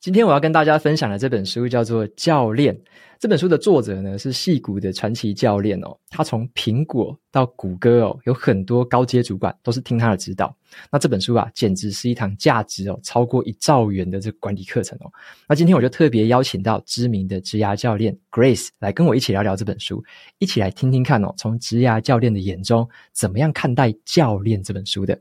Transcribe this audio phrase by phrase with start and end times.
[0.00, 2.72] 今天我要跟大家分享的这本书叫做《教练》。
[3.18, 5.98] 这本书的作者呢是戏谷的传奇教练哦。
[6.08, 10.56] 他从苹果到谷歌哦，有很多高阶主管都是听他的指导。
[10.92, 15.10] 那这本书啊，简直是一堂价值哦超过一兆元的这个管理课程哦。
[15.48, 20.00] 那今天我就特别邀请到知名的职涯教练 Grace 来跟我一起聊聊这本书，
[20.38, 25.20] 一起来听听看哦，从职涯教练的眼中怎么样看待《教练》这本书的。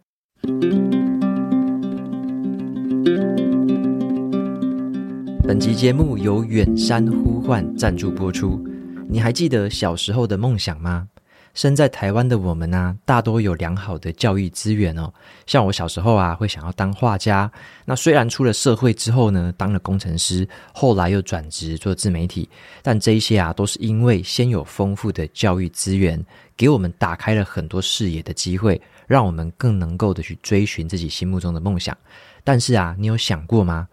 [5.57, 8.63] 本集节目由远山呼唤赞助播出。
[9.09, 11.07] 你还记得小时候的梦想吗？
[11.55, 15.11] 身在台湾的我们呢、啊，大多有良好的教育资源哦。
[15.47, 17.51] 像我小时候啊，会想要当画家。
[17.85, 22.47] 那虽然出了社会之后呢，当了工程师，后来又转职做自媒体，
[22.83, 26.23] 但这一些啊，都是因为先有丰富的教育资源，
[26.55, 31.97] 给我们打开了很多视野的机会，让我们更能够的去追寻自己心目中的梦想。
[32.43, 33.87] 但是啊，你有想过吗？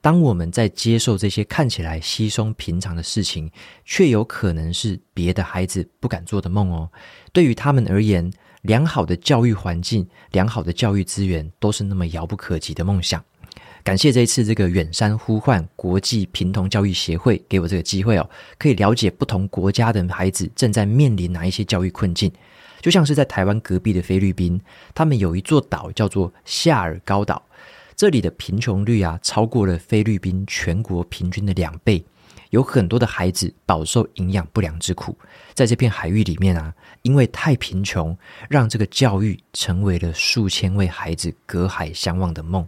[0.00, 3.50] 当我们在接受这些看起来稀松平常的事情，
[3.84, 6.90] 却有可能是别的孩子不敢做的梦哦。
[7.32, 13.22] 对于他们而言，良好的教育环境、良好的教育资源，都是那么遥不可及的梦想。
[13.82, 18.28] 感谢这一次这个远山呼唤国际平同教育协会给我这个机会哦，
[18.58, 22.30] 可以了解不同国家的孩子正在面临哪一些教育困境。
[22.80, 24.58] 就像是在台湾隔壁的菲律宾，
[24.94, 27.42] 他们有一座岛叫做夏尔高岛。
[28.00, 32.02] 这里的贫穷率啊，超过了菲律宾全国平均的两倍，
[32.48, 35.14] 有很多的孩子饱受营养不良之苦。
[35.52, 38.16] 在这片海域里面啊，因为太贫穷，
[38.48, 42.66] 让这个教育成为了数千位孩子隔海相望的梦。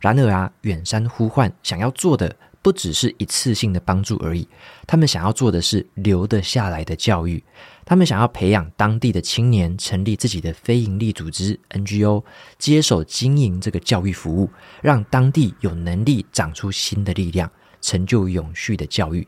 [0.00, 4.46] 然而啊，远山呼唤想要做的不只是一次性的帮助而已，
[4.86, 7.42] 他们想要做的是留得下来的教育。
[7.84, 12.22] 他们想要培养当地的青年，成立自己的非营利组织 NGO，
[12.58, 14.50] 接手经营这个教育服务，
[14.82, 17.50] 让当地有能力长出新的力量，
[17.80, 19.26] 成就永续的教育。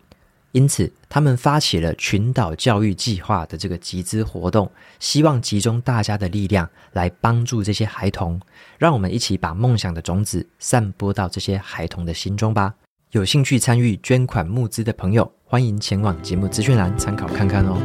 [0.52, 4.68] 因此，他们发起了群岛教育计划的这个集资活动，
[4.98, 8.38] 希望集中大家的力量来帮助这些孩童。
[8.76, 12.74] 让我们一起把梦想的种子散播到这些孩童的心中吧。
[13.12, 17.76] 有兴趣参与捐款募资的朋友，欢迎前往节目资讯栏参考看看哦。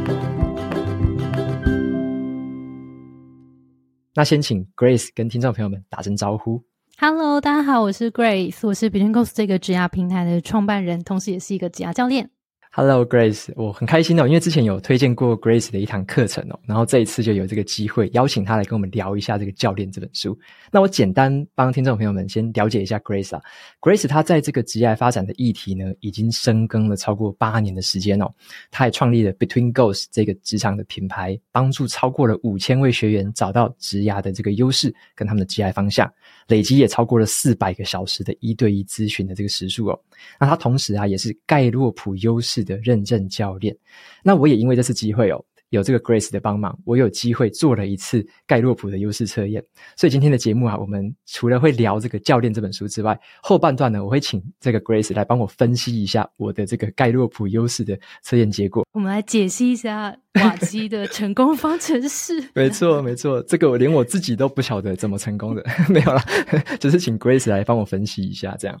[4.14, 6.62] 那先请 Grace 跟听众朋友们打声招呼。
[6.96, 12.30] Hello，大家好，我是 Grace，我是 Between Coast 这个职涯平台的创办人，同时也是一个职涯教练。
[12.78, 20.38] Hello Grace，我很开心哦，因为之前有推荐过 Grace 的一堂课程哦，然后这一次就有这个机会邀请他来跟我们聊一下这个教练这本书。
[20.70, 23.40] 那我简单帮听众朋友们先了解一下 Grace 啊
[23.80, 28.30] ，Grace 他在这个职业发展的议题呢，已经深耕了超过八年的时间哦，
[28.70, 36.12] 他还创立了 Between Goals 这个职场的品牌，帮助超过了五千位学员找到职涯的这个优势跟他们的职业方向，
[36.48, 39.98] 累积也超过了四百个小时的一对一咨询的这个时数哦。
[40.38, 43.74] 那他同时啊，也是盖洛普优势的认证教练，
[44.22, 49.64] 那我也因为这次机会哦，有这个 Grace 的帮忙，我有机会做了一次盖洛普的优势测验。
[49.96, 58.86] 所以今天的节目啊，我们除了会聊这个教练这本书之外，后半段呢，我会请这个 Grace 来帮我分析一下我的这个盖洛普优势的测验结果。
[58.92, 62.42] 我们来解析一下瓦基的成功方程式。
[62.54, 66.24] 没错，没错，这个我连我自己都不晓得怎么成功的， 没有啦，
[66.78, 68.80] 就是请 Grace 来帮我分析一下，这样。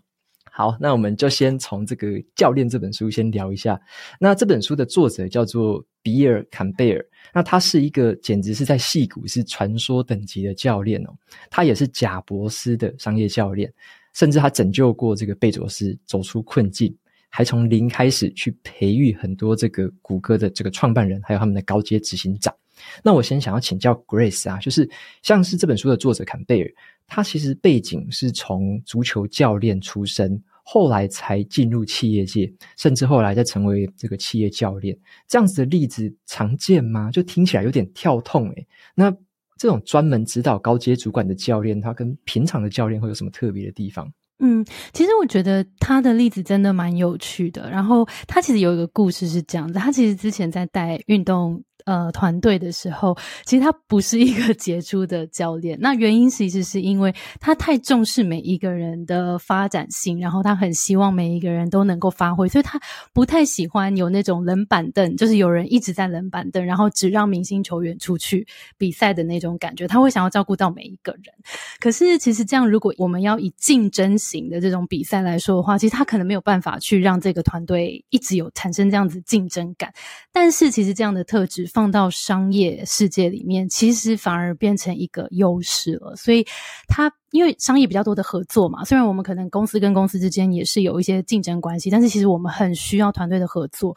[0.56, 3.78] 好，那我们就先从这个《教练》这本书先聊一下。
[4.18, 11.10] 那这本书的作者叫做比尔·坎贝尔，那他是一个简直是在戏骨是传说等级的教练哦。
[11.50, 13.70] 他也是贾伯斯的商业教练，
[14.14, 16.96] 甚至他拯救过这个贝佐斯走出困境，
[17.28, 22.54] 还从零开始去培育很多这个谷歌的这个创办人，还有他们的高阶执行长。
[23.02, 24.88] 那我先想要请教 Grace 啊，就是
[25.22, 26.70] 像是这本书的作者坎贝尔。
[27.08, 34.98] 他其实背景是从足球教练出身，后来才进入企业界，甚至后来再成为这个企业教练。
[35.28, 37.08] 这样子的例子常见吗？
[37.12, 38.66] 就听起来有点跳痛诶。
[38.92, 39.08] 那
[39.56, 44.12] 这种专门指导高阶主管的教练，他跟平常的教练会有什么特别的地方？
[44.40, 47.70] 嗯，其实我觉得他的例子真的蛮有趣的。
[47.70, 51.62] 然后他其实有一个故事是这样子：他其实之前在带运动。
[51.86, 53.16] 呃团队的时候，
[53.46, 55.78] 其实他不是一个 杰出的教练。
[55.80, 62.78] 那原因其实是因为他太重视每一个人的发展性，然后他很希望每一个人都能够发挥，所以他
[63.14, 68.46] 不太喜欢有那种冷板凳，就是有人一直在冷板凳，然后只让明星球员出去
[68.76, 69.88] 比赛的那种感觉。
[69.88, 71.32] 他会想要照顾到每一个人。
[71.80, 79.92] 可是其实这样，如果我们要以竞争型的这种比赛来说的话，其实他可能没有办法去让这个团队一直有产生这样子竞争感。
[80.32, 86.16] 但是其实这样的特质放到商业世界里面，其实反而变成一个优势了。
[86.16, 86.42] 所以
[86.88, 93.94] 他因为商业比较多的合作嘛，虽然我们可能公司跟公司之间也是有一些竞争关系，但是其实我们很需要团队的合作，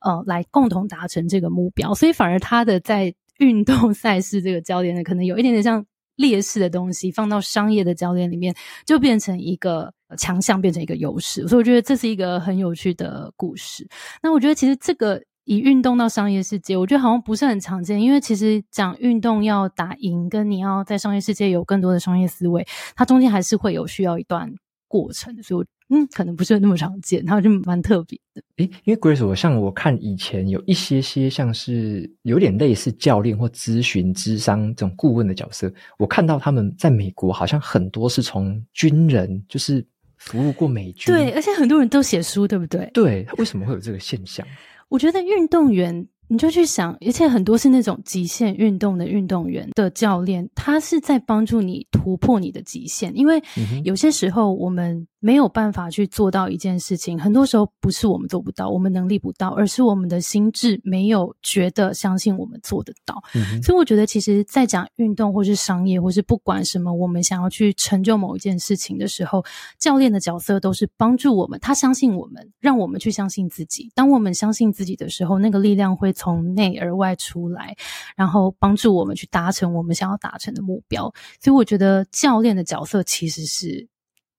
[0.00, 1.92] 呃，来共同达成这个目标。
[1.92, 5.84] 所以反而他的在运动赛事这个焦点呢，可能有一点点像
[6.16, 8.54] 劣势的东西，放到商业的焦点里面，
[8.86, 11.46] 就变成一个强项，变成一个优势。
[11.46, 13.86] 所以我觉得这是一个很有趣的故事。
[14.22, 15.22] 那我觉得其实这个。
[15.48, 24.52] 以运动到商业世界，我觉得好像不是很常见，因为其实讲运动要打赢，跟你要在商业世界有更多的商业思维，它中间还是会有需要一段
[24.88, 28.42] 过程，所以我嗯，可能不是那么常见，然后就蛮特别的。
[28.58, 39.82] 诶，因为 Grace，我像我看以前有一些些像是有点类似教练或咨询、咨商这种顾问的角色，我看到他们在美国好像很多是从军人，就是
[40.18, 42.90] 服务过美军，对，而且很多人都写书，对不对？
[42.92, 44.46] 对，为什么会有这个现象？
[44.88, 53.42] 我觉得运动员，你就去想，而且很多是那种极限运动的运动员的教练，他是在帮助你突破你的极限，因为
[53.84, 55.06] 有些时候我们。
[55.20, 63.20] 没有办法去做到一件事情，很多时候不是我们做不到，我们能力不到，而是我们的心智没有觉得相信我们做得到。
[63.34, 63.60] 嗯。
[63.62, 69.44] 所以我觉得，其实，在讲运动或是商业，或是不管什么，我们想要去成就某一件事情的时候，
[69.78, 73.90] 教练的角色都是帮助我们，他相信我们，让我们去相信自己。
[73.96, 77.76] 当我们相信自己的时候，那个力量会从内而外出来，
[78.16, 81.12] 然后帮助我们去达成我们想要达成的目标。
[81.40, 83.88] 所以，我觉得教练的角色其实是。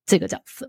[0.09, 0.67] 这个角色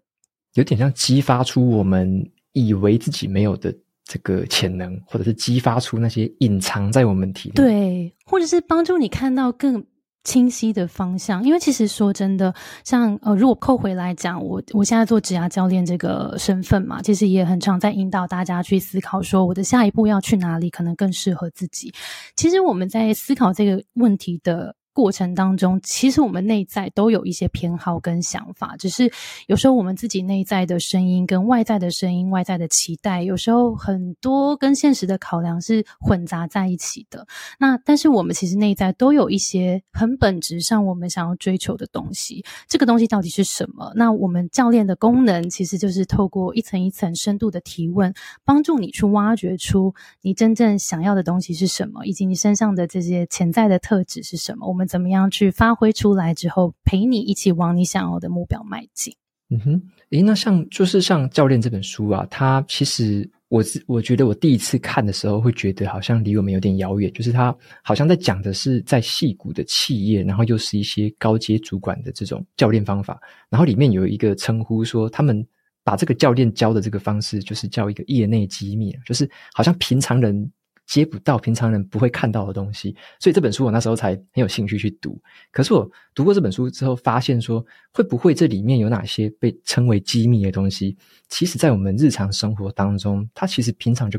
[0.52, 9.82] 有点像激发出我们以为自己没有的这个潜能，或者是激发出那些隐藏在我们体内，对，或者是帮助你看到更
[10.24, 11.42] 清晰的方向。
[11.42, 12.52] 因为其实说真的，
[12.84, 21.94] 像呃，如果扣回来讲，我我现在做职涯教练这个身份嘛，其实也很常在引导大家去思考，说我的下一步要去哪里，可能更适合自己。
[22.36, 24.76] 其实我们在思考这个问题的。
[24.92, 29.10] 过程当中，其实我们内在都有一些偏好跟想法，只是
[29.46, 37.26] 有时候我们自己内在的声音跟外在的声音、外在的期待，有时候很多跟现实的考量是混杂在一起的。
[37.58, 43.92] 那但是我们其实内在都有一些很本质上我们想要追求的东西，这个东西到底是什么？
[43.94, 48.12] 那我们教练的功能其实就是透过一层一层深度的提问，
[48.44, 54.66] 帮助你去挖掘出你真正想要的东西是什么，以及你身上的这些潜在的特质是什么。
[54.66, 59.14] 我们怎么样去发挥出来之后，陪你一起往你想要的目标迈进？
[59.52, 67.12] 嗯哼，诶，那像就是像教练这本书啊，它其实我我觉得我第一次看的时候，会觉得好像离我们有点遥远。
[67.12, 73.20] 就是它好像在讲的是在矽谷的企业，然后又是一些高阶主管的这种教练方法。
[73.48, 75.46] 然后里面有一个称呼说，他们
[75.84, 80.50] 把这个教练教的这个方式，就是叫一个业内机密，就是好像平常人。
[80.90, 85.16] 接不到平常人不会看到的东西，所以这本书我那时候才很有兴趣去读。
[85.52, 90.96] 可是我读过这本书之后，发现说会不会这里面有哪些被称为机密的东西，
[91.28, 94.18] 其实在我们日常生活当中，它其实平常就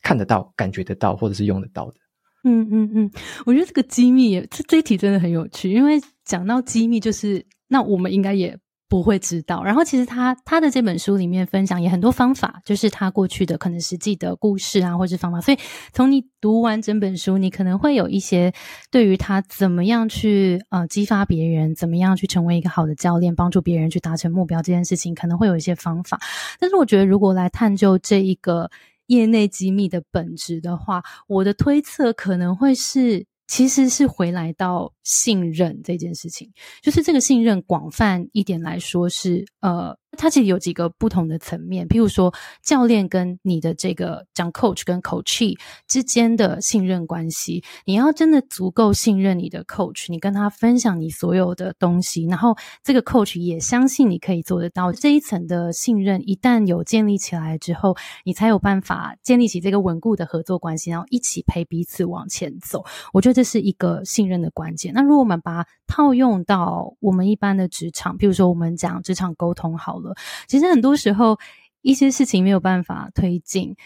[0.00, 1.96] 看得到、感觉得到，或者是用得到的。
[2.44, 3.10] 嗯嗯嗯，
[3.44, 8.56] 我觉得这个机密也，这这一题真的很有趣，因为讲到机密，就是那我们应该也。
[8.92, 9.64] 不会知道。
[9.64, 15.40] 然后，其实他他的这本书里面分享也很多方法，就是他过去的可能实际的故事啊，或是方法。
[15.40, 15.58] 所以，
[15.94, 18.52] 从你读完整本书，你可能会有一些
[18.90, 26.20] 对于他怎么样去呃激发别人，怎么样去成为一个好的教练，帮助别人去达成目标这件事情，可能会有一些方法。
[26.60, 28.70] 但是，我觉得如果来探究这一个
[29.06, 33.24] 业内机密的本质的话，我的推测可能会是。
[33.52, 39.94] 其实是回来到信任这件事情，就是这个信任广泛一点来说是呃。
[40.16, 62.84] 它其实有几个不同的层面，譬如说教练跟你的这个讲 coach 跟 coachee 之间的信任关系，你要真的足够信任你的 coach，你跟他分享你所有的东西，然后这个 coach 也相信你可以做得到，这一层的信任一旦有建立起来之后，你才有办法建立起这个稳固的合作关系，然后一起陪彼此往前走。
[63.12, 64.92] 我觉得这是一个信任的关键。
[64.92, 70.14] 那如果我们把套用到我们一般的职场，比如说我们讲职场沟通好了。
[70.48, 71.38] 其实很多时候，
[71.82, 73.76] 一些事情没有办法推进，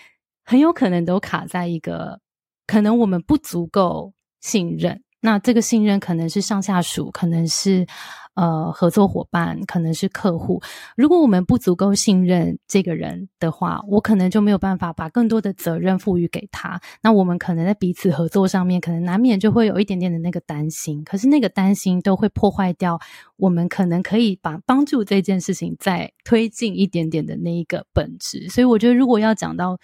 [0.44, 2.20] 很有可能都卡在一个
[2.64, 5.02] 可能我们不足够信任。
[5.26, 7.85] 那这个信任可能是上下属，可能是
[8.35, 10.62] 呃合作伙伴，可能是客户。
[10.97, 16.80] 如果我们不足够信任这个人的话，我可能就没有办法把更多的责任赋予给他。
[17.02, 21.02] 那我们可能在彼此合作上面，可能难免就会有一点点的那个担心。
[21.02, 22.97] 可是那个担心都会破坏掉
[23.37, 28.49] 我们可能可以把帮助这件事情再推进一点点的那一个本质。
[28.49, 29.76] 所以我觉得，如果要讲到。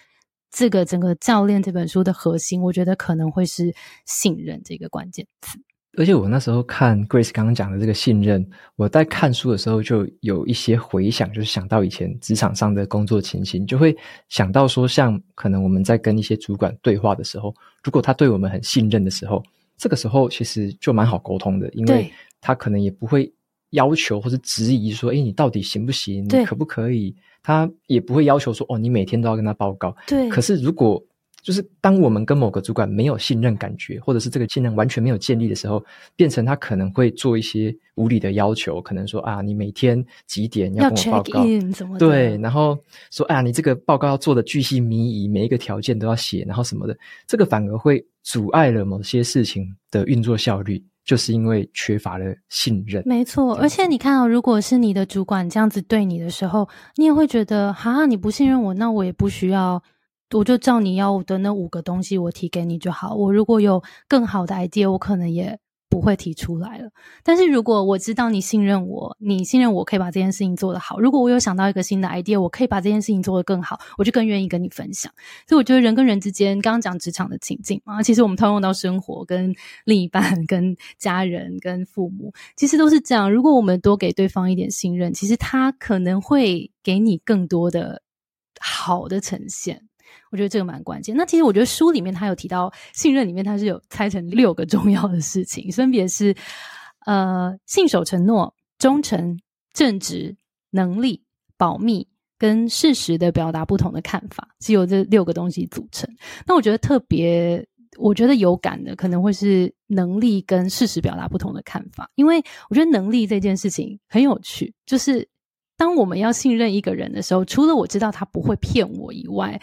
[0.53, 3.73] 这个整个教练这本书的核心，我觉得可能会是
[4.05, 5.59] 信任这个关键词。
[5.97, 13.95] 而且我那时候看 Grace 刚刚讲的这个信任，我在看书的时候就有一些回想，就是想到以前职场上的工作情形，就会
[14.29, 19.43] 想到说，像可能我们在跟一些主管对话的时候，如果他对我们很信任的时候，
[19.77, 23.31] 这个时候其实就蛮好沟通的，因为他可能也不会
[23.71, 26.23] 要求或是质疑说，哎，你到底行不行？
[26.25, 27.15] 你可不可以？
[27.43, 29.95] 他也不会要求说，哦，你每天都要跟他报告。
[30.07, 30.29] 对。
[30.29, 31.03] 可是如果
[31.41, 35.83] 就是当我们跟某个主管没有信任感觉，或者是这个信任完全没有建立的时候，
[36.15, 41.39] 变成他可能会做一些无理的要求，可能说啊，你每天几点要跟我报告？
[41.39, 41.97] 要 check in 什么。
[41.97, 42.79] 对，然后
[43.11, 46.97] 说啊，你这个报告要做的巨细靡遗，每一个条件都要写，然后什么的，
[47.27, 50.81] 这个反而会阻碍了某些事情的运作效率。
[51.05, 53.55] 就是因为缺乏了信任，没错。
[53.55, 59.83] 而且你看啊，如果是你的主管这样子对你的时候，你也会觉得，哈，你不信任我，那我也不需要，
[60.31, 63.15] 我就照你要的那五个东西，我提给你就好。
[63.15, 65.59] 我如果有更好的 idea，我可能也。
[65.93, 66.89] 不会提出来了。
[67.23, 70.99] 但是如果我知道你信任我，你信任我可以把这件事情做得好。
[70.99, 75.13] 如果我有想到一个新的 idea，我可以把这件事情做得更好，我就更愿意跟你分享。
[75.47, 79.53] 所以我觉得人跟人之间，刚刚讲职场的情境嘛，其实我们套用到生活、跟
[79.85, 83.31] 另一半、 跟家人、跟父母，其实都是这样。
[83.31, 88.01] 如果我们多给对方一点信任，其实他可能会给你更多的
[88.59, 89.87] 好的呈现。
[90.33, 91.15] 我觉得这个蛮关键。
[91.15, 96.33] 那其实我觉得书里面他有提到信任里面，他是有拆成六个重要的事情，分别是
[97.05, 99.39] 呃信守承诺、忠诚、
[99.73, 100.35] 正直、
[100.71, 101.23] 能力、
[101.55, 102.07] 保密
[102.39, 106.09] 跟适时的表达不同的看法，是由这六个东西组成。
[106.47, 107.63] 那我觉得特别，
[107.99, 115.29] 我觉得有感的可能会是能力跟事实表达不同的看法，因为我觉得能力这件事情很有趣，就是
[115.77, 119.61] 当我们要信任一个人的时候，除了我知道他不会骗我以外。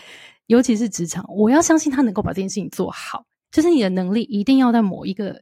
[0.50, 3.24] 尤其是职场，我要相信他能够把这件事情做好。
[3.52, 5.40] 就是你的能力一定要在某一个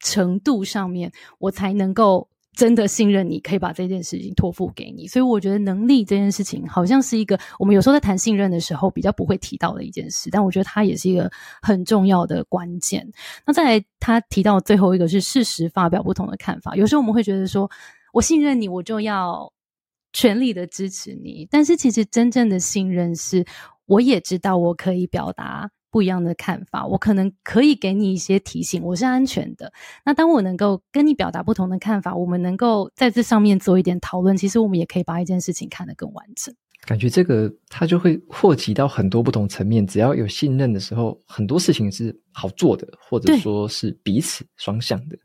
[0.00, 2.26] 程度上面，我才能够
[2.56, 5.06] 真的信任你，可以把这件事情托付给你。
[5.06, 13.06] 所以我觉得能力这件事情，好像是一个我们有时候在谈信任的时候比较不会提到的一件事，但我觉得它也是一个很重要的关键。
[13.44, 16.74] 那再来，他提到最后一个是适时发表不同的看法。
[16.74, 17.70] 有时候我们会觉得说，
[18.14, 19.52] 我信任你，我就要
[20.14, 21.46] 全力的支持你。
[21.50, 23.44] 但是其实真正的信任是。
[23.88, 29.72] 我也知道我可以表达不一样的看法，我可能可以给你一些提醒，我是安全的。
[30.04, 36.54] 那当我能够跟你表达不同的看法，我们能够在这上面做一点讨论，其实我们也可以把一件事情看得更完整。
[36.86, 45.16] 感觉这个它就会祸及到很多不同层面，只要有信任的时候，很多事情是好做的，或者说是彼此双向的。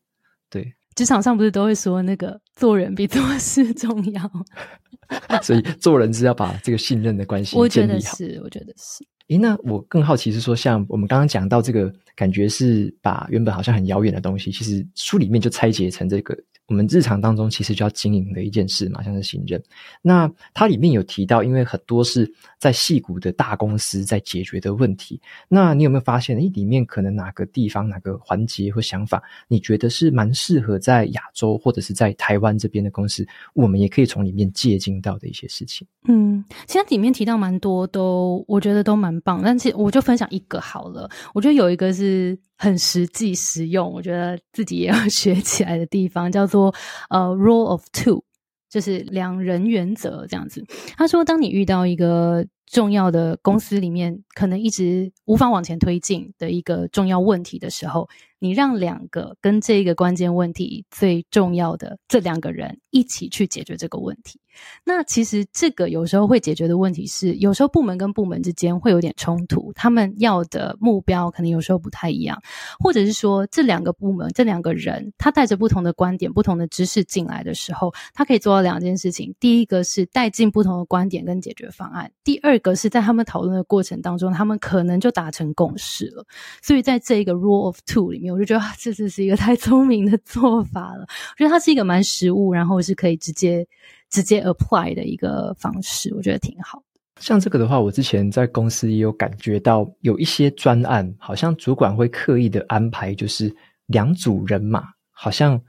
[0.49, 0.73] 对。
[0.95, 4.31] 职场上不是都会说那个做人比做事重要，
[5.41, 7.63] 所以做人是要把这个信任的关系建立好。
[7.63, 9.05] 我觉得是，我觉得是。
[9.29, 16.37] 诶，那我更好奇是说，像我们刚刚讲到这个，感觉是把原本好像很遥远的东西，其实书里面就拆解成这个。
[16.67, 19.61] 我们日常当中其实就要经营的一件事嘛，像是信任。
[20.01, 25.19] 那它里面有提到，因为很多是在矽谷的大公司在解决的问题。
[25.49, 35.85] 那你有没有发现，诶，里面可能哪个地方、哪个环节或想法，你觉得是蛮适合在亚洲或者是在台湾这边的公司，我们也可以从里面借鉴到的一些事情？
[36.07, 39.41] 嗯，其实里面提到蛮多，都我觉得都蛮棒。
[39.43, 42.37] 但其实我就分享一个好了，我觉得有一个是。
[42.55, 46.73] 很实际实用，我觉得自己也要 学起来的地方叫做
[47.09, 48.23] 呃，rule of two，
[48.69, 50.63] 就是两人原则这样子。
[50.95, 58.07] 他说，当你遇到一个重要的公司里面可能一直无法往前推进的一个重要问题的时候，
[58.39, 64.39] 你让两个跟这个关键问题最重要的这两个人一起去解决这个问题。
[64.83, 72.41] 那其实这个有时候会解决的问题是，有时候部门跟部门之间会有点冲突，他们要的目标可能有时候不太一样，
[72.79, 86.25] 或者是说这两个部门、这两个人，他带着不同的观点、不同的知识进来的时候，他可以做到两件事情：第一个是带进不同的观点跟解决方案；第二个是在他们讨论的过程当中，他们可能就达成共识了。
[86.61, 91.01] 所以在这一个 rule of two 里面，我就觉得这是是一个太 聪明的做法了。
[91.01, 93.67] 我觉得它是一个蛮实务，然后是可以直接。
[94.13, 96.81] 直接 apply 的一个方式，我觉得挺好。
[97.19, 103.53] 像这个的话，我之前在公司也有感觉到，有一些专案，好像主管会刻意的安排，就是
[103.87, 105.59] 两组人马，好像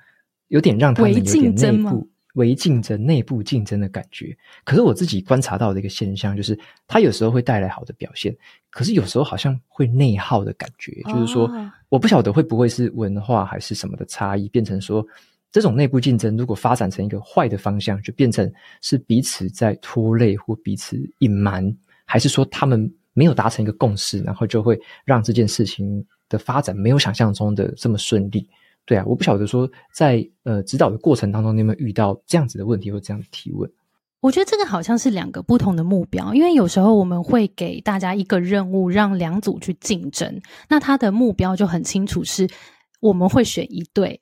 [0.49, 2.07] 有点让他们有点内部。
[2.35, 6.59] 为竞争、内部竞争的感觉，可是我自己观察到的一个现象，就是
[6.89, 8.37] 它有时候会带来好的表现，
[8.71, 11.01] 可是有时候好像会内耗的感觉。
[11.05, 11.49] 哦、就是说，
[11.91, 15.07] 我不晓得会不会是文化还是什么的差异，变成说
[15.55, 21.65] 这种内部竞争如果发展成一个坏的方向，就变成是彼此在拖累或彼此隐瞒，
[22.05, 28.51] 还是说他们没有达成一个共识，然后就会让这件事情的发展没有想象中的这么顺利。
[28.85, 33.71] 对啊，我不晓得说在呃指导的过程当中，你有没有遇到这样子的问题或这样的提问？
[34.19, 42.49] 我觉得这个好像是两个不同的目标，因为有时候我们会给大家一个任务，让两组去竞争，那他的目标就很清楚，是
[43.01, 44.21] 我们会选一队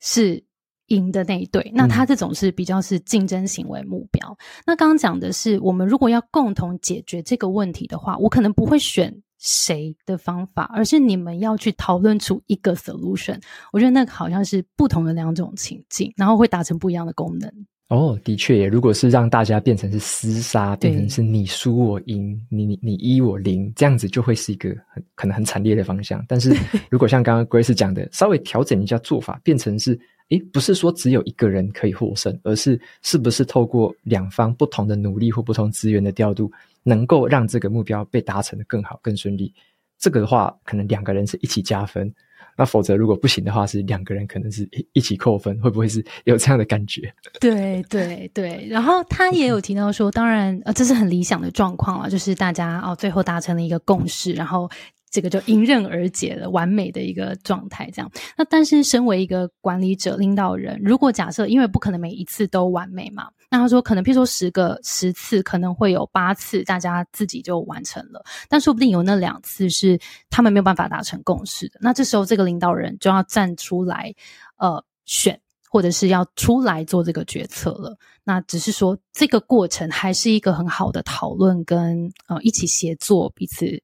[0.00, 0.44] 是
[0.90, 4.28] 赢的那一队，那他这种是比较是竞争行为目标。
[4.30, 9.12] 嗯、那刚刚讲的是，我们如果要共同解决这个问题的话，我可能不会选。
[9.42, 13.40] 谁的方法，而是你们要去讨论出一个 solution。
[13.72, 17.50] 我觉得那个好像是不同的两种情境，然后会达成不一样的功能。
[17.88, 26.22] 哦，的确耶，如果是让大家变成是厮杀，变成是你输我赢，你你你一我零，这样子就会是一个很可能很惨烈的方向。
[26.28, 26.54] 但是
[26.90, 29.98] 如果像刚刚 Grace 讲的，稍微调整一下做法，变成是。
[30.30, 36.50] 诶，不是说只有一个人可以获胜，而是是不是透过两方不同的努力或不同资源的调度，
[36.82, 39.52] 能够让这个目标被达成的更好、更顺利。
[39.98, 42.12] 这个的话，可能两个人是一起加分，
[42.56, 47.12] 那否则如果不行的话，是两个人可能是一一起扣分，会不会是 有这样的感觉？
[47.40, 48.66] 对对对。
[48.70, 54.70] 然后他也有提到说，当然呃，这是很理想的状况啊，就是大家哦最后达成了一个共识，然后。
[55.10, 58.10] 这个就迎刃而解了，完美的一个状态，这样。
[58.36, 69.98] 那但是，身为一个管理者、领导人，如果假设，因为不可能每一次都完美嘛，那他说，可能譬如说十个十次，可能会有八次大家自己就完成了，但说不定有那两次是
[70.30, 71.80] 他们没有办法达成共识的。
[71.82, 74.14] 那这时候，这个领导人就要站出来，
[74.58, 77.98] 呃，选，或者是要出来做这个决策了。
[78.22, 83.82] 那只是说，这个过程还是一个很好的讨论，跟呃一起协作彼此。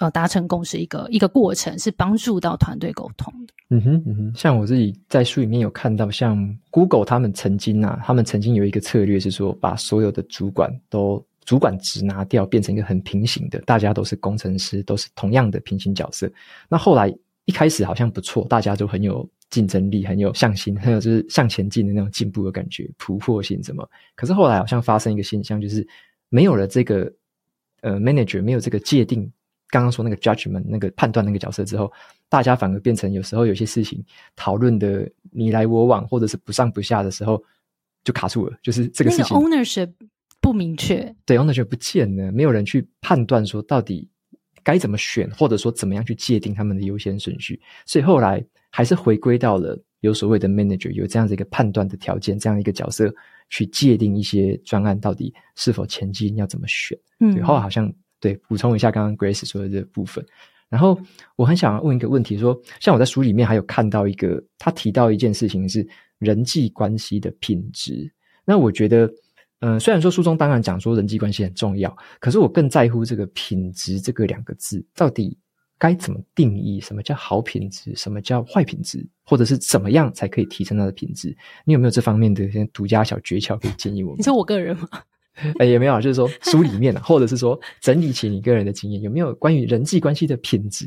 [0.00, 3.54] 呃，达成共识一个一个过程，是帮助到团队沟通的。
[3.70, 16.30] 嗯哼，嗯哼，像我自己在书里面有看到，像 Google 他们曾经啊，他们曾经有一个策略是说，把所有的主管都主管职拿掉，变成一个很平行的，大家都是工程师，都是同样的平行角色。
[16.68, 17.12] 那后来
[17.46, 23.86] 一开始好像不错，大家都很有竞争力，很有向心，很有就是向前进的那种进步的感觉，突破性什么。
[24.14, 25.84] 可是后来好像发生一个现象，就是
[26.28, 27.12] 没有了这个
[27.80, 29.30] 呃 manager，没有这个界定。
[29.70, 31.92] 刚刚说那个 judgment 那个判断那个角色之后，
[32.28, 34.02] 大家反而变成有时候有些事情
[34.34, 37.42] 讨论的你来我往，或者是不上不下的时候，
[38.02, 38.56] 就卡住了。
[38.62, 39.92] 就是这个事情那个 ownership
[40.40, 44.08] 不明确，对 ownership 不见了，没有人去判断说到底
[44.62, 47.60] 该怎么选，或者说怎么样去界定他们的优先顺序。
[47.84, 53.14] 所以后来还是回归到了有所谓的 manager 有这样子一个判断的条件，这样一个角色
[53.50, 56.98] 去界定一些专案到底是否前进，要怎么选。
[57.20, 57.92] 嗯，后来好像。
[58.20, 60.24] 对，补充一下刚刚 Grace 说的这部分。
[60.68, 61.00] 然后
[61.36, 65.86] 我很想要问一个问题说，像我在书里面还有看到一个，他提到一件事情是
[66.18, 68.12] 人际关系的品质。
[68.44, 69.06] 那我觉得，
[69.60, 75.38] 嗯、呃，虽然说书中当然讲说人际关系很重要，可是我更在乎这个品质这个两个字，到底
[75.78, 76.80] 该怎么定义？
[76.80, 77.94] 什么叫好品质？
[77.96, 79.06] 什么叫坏品质？
[79.24, 81.34] 或者是怎么样才可以提升它的品质？
[81.64, 84.18] 你有没有这方面的一些独家小诀窍可以建议我们？
[84.18, 84.88] 你说我个人吗？
[85.58, 90.86] 哎，也没有，就是说书里面啊，或者是说整理起你个人的经验，有没有关于人际关系的品质？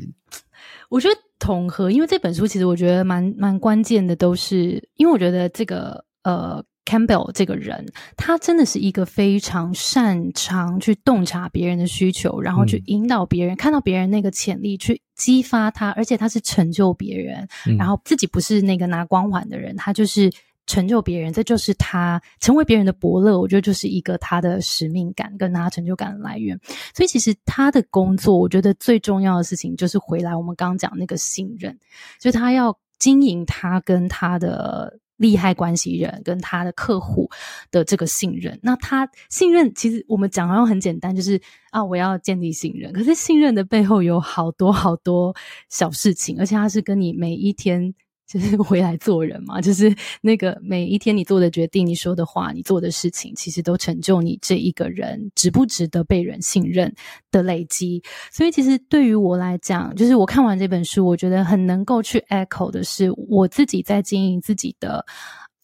[0.88, 7.84] 我觉得统合，因为这本书其实我觉得蛮蛮关键的，都是因为我觉得这个呃 Campbell 这个人，
[8.16, 20.30] 他真的是一个非常擅长去洞察别人的需求，然后去引导别人、嗯、看到别人那个潜力，去激发他，而且他是成就别人，嗯、然后自己不是那个拿光环的人，他就是。
[20.66, 23.38] 成就别人，这就是他成为别人的伯乐。
[23.38, 26.58] 我觉得就是一个他的使命感跟他成就感的来源。
[26.94, 31.76] 所以其实他的工作，我觉得最重要的事情就是回来我们刚刚讲那个信任，
[32.20, 37.28] 就是他要经营他跟他的利害关系人跟他的客户
[37.70, 38.58] 的这个信任。
[38.62, 42.92] 那他信任，其实我们讲好像很简单，就是啊，我要建立信任。
[42.92, 45.34] 可是信任的背后有好多好多
[45.68, 47.92] 小事情，而且他是跟你每一天。
[48.26, 56.92] 就是 回来做人嘛，就是那个每一天你做的决定、你说的话、你做的事情，其实都成就你这一个人值不值得被人信任
[57.30, 58.02] 的累积。
[58.30, 65.04] 所以，其实对于我来讲，就是我看完这本书，我觉得很能够去 echo 的是我自己在经营自己的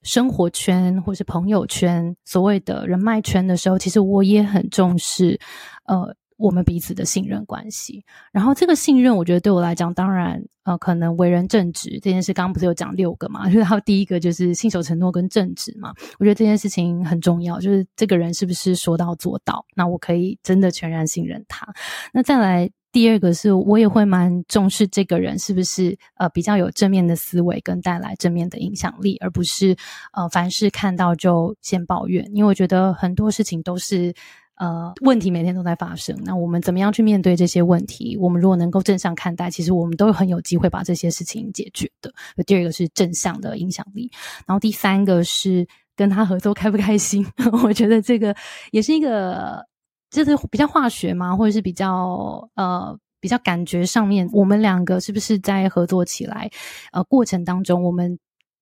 [0.02, 5.40] 生活圈或是朋友圈，所谓的人脉圈的时候，其实我也很重视，
[5.84, 6.14] 呃。
[6.38, 13.46] 我们彼此的信任关系，然后这个信任，我觉得对我来讲，当然，呃，可能为人正直这件事，刚刚不是有讲六个嘛？
[13.50, 15.92] 就是他第一个就是信守承诺跟正直嘛。
[16.20, 21.66] 我觉得这件事情很重要，就是这个人是不是说到做到，那我可以真的全然信任他。
[22.12, 29.76] 那再来第二个是，我也会蛮重视这个人是不是呃比较有正面的思维跟带来正面的影响力，而不是
[30.12, 34.14] 呃凡事看到就先抱怨，因为我觉得很多事情都是。
[34.58, 38.16] 呃，问题每天都在发生，那我们怎么样去面对这些问题？
[38.16, 42.12] 我们如果能够正向看待，其实我们都很有机会把这些事情解决的。
[42.44, 44.10] 第二个是正向的影响力，
[44.46, 47.24] 然后第三个是跟他合作开不开心？
[47.62, 48.34] 我觉得这个
[48.72, 49.64] 也是一个，
[50.10, 56.50] 就是比较化学嘛，或者是比较呃比较感觉上面，我们两个是不是在合作起来？
[56.92, 58.18] 呃，过程当中我们。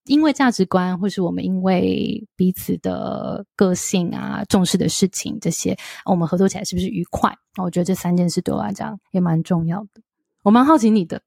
[0.06, 7.32] 因为价值观，或是我们因为彼此的个性啊、重视的事情这些，我们合作起来是不是愉快？
[7.62, 10.00] 我觉得这三件事对我来讲也蛮重要的。
[10.42, 11.20] 我蛮好奇你的，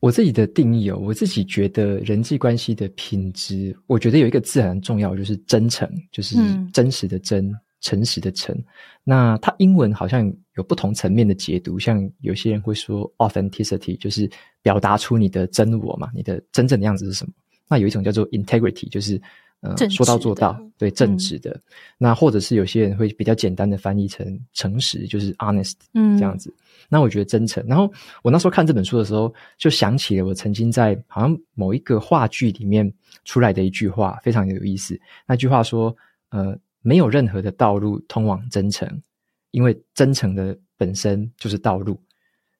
[0.00, 6.36] 我自己的定义哦，我自己觉得人际关系的品质，我觉得有一个字很重要，就是真诚，就是
[6.72, 8.56] 真实的真，嗯、诚实的诚。
[9.04, 14.28] 那它英文好像有不同层面的解读，像有些人会说 authenticity，就是
[14.60, 17.32] 表达出你的真我嘛，你的真正的样子是什么？
[17.68, 19.20] 那有一种叫做 integrity，就是
[19.60, 21.50] 呃说到做到，对，正直的。
[21.50, 21.62] 嗯、
[21.98, 26.52] 那或者是有些人会比较简单的翻译成诚实，就是 honest，嗯，这样子。
[26.88, 27.64] 那我觉得真诚。
[27.66, 27.90] 然后
[28.22, 32.92] 我那时候看这本书的时候，就想起了我曾经在好像某一个话剧里面
[33.24, 35.00] 出来的一句话，非常有意思。
[35.26, 35.96] 那句话说，
[36.28, 38.86] 呃，没有任何的道路通往真诚，
[39.50, 41.98] 因为真诚的本身就是道路。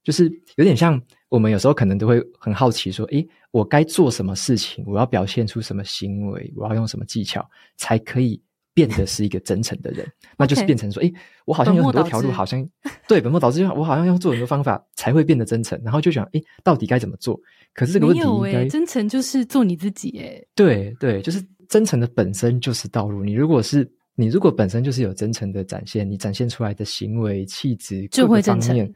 [0.02, 1.00] 就是有点像
[1.34, 4.84] 我们有时候可能都会很好奇说，诶，我该做什么事情？
[4.86, 6.52] 我要表现出什么行为？
[6.54, 7.44] 我要用什么技巧
[7.76, 8.40] 才可以
[8.72, 10.06] 变得是一个真诚的人？
[10.38, 11.12] 那就是变成说，诶，
[11.44, 12.64] 我好像有很多条路，好像
[13.08, 15.76] 对本末倒置，我好像要做很多方法才会变得真诚。
[15.82, 17.36] 然后就想，诶，到底该怎么做？
[17.72, 20.10] 可是这个问题应该，真诚就是做你自己。
[20.18, 23.24] 诶，对对，就是真诚的本身就是道路。
[23.24, 28.76] 你如果是你如果本身就是有真诚的展现，你展现出来的行为气质就会真诚。
[28.76, 28.94] 就会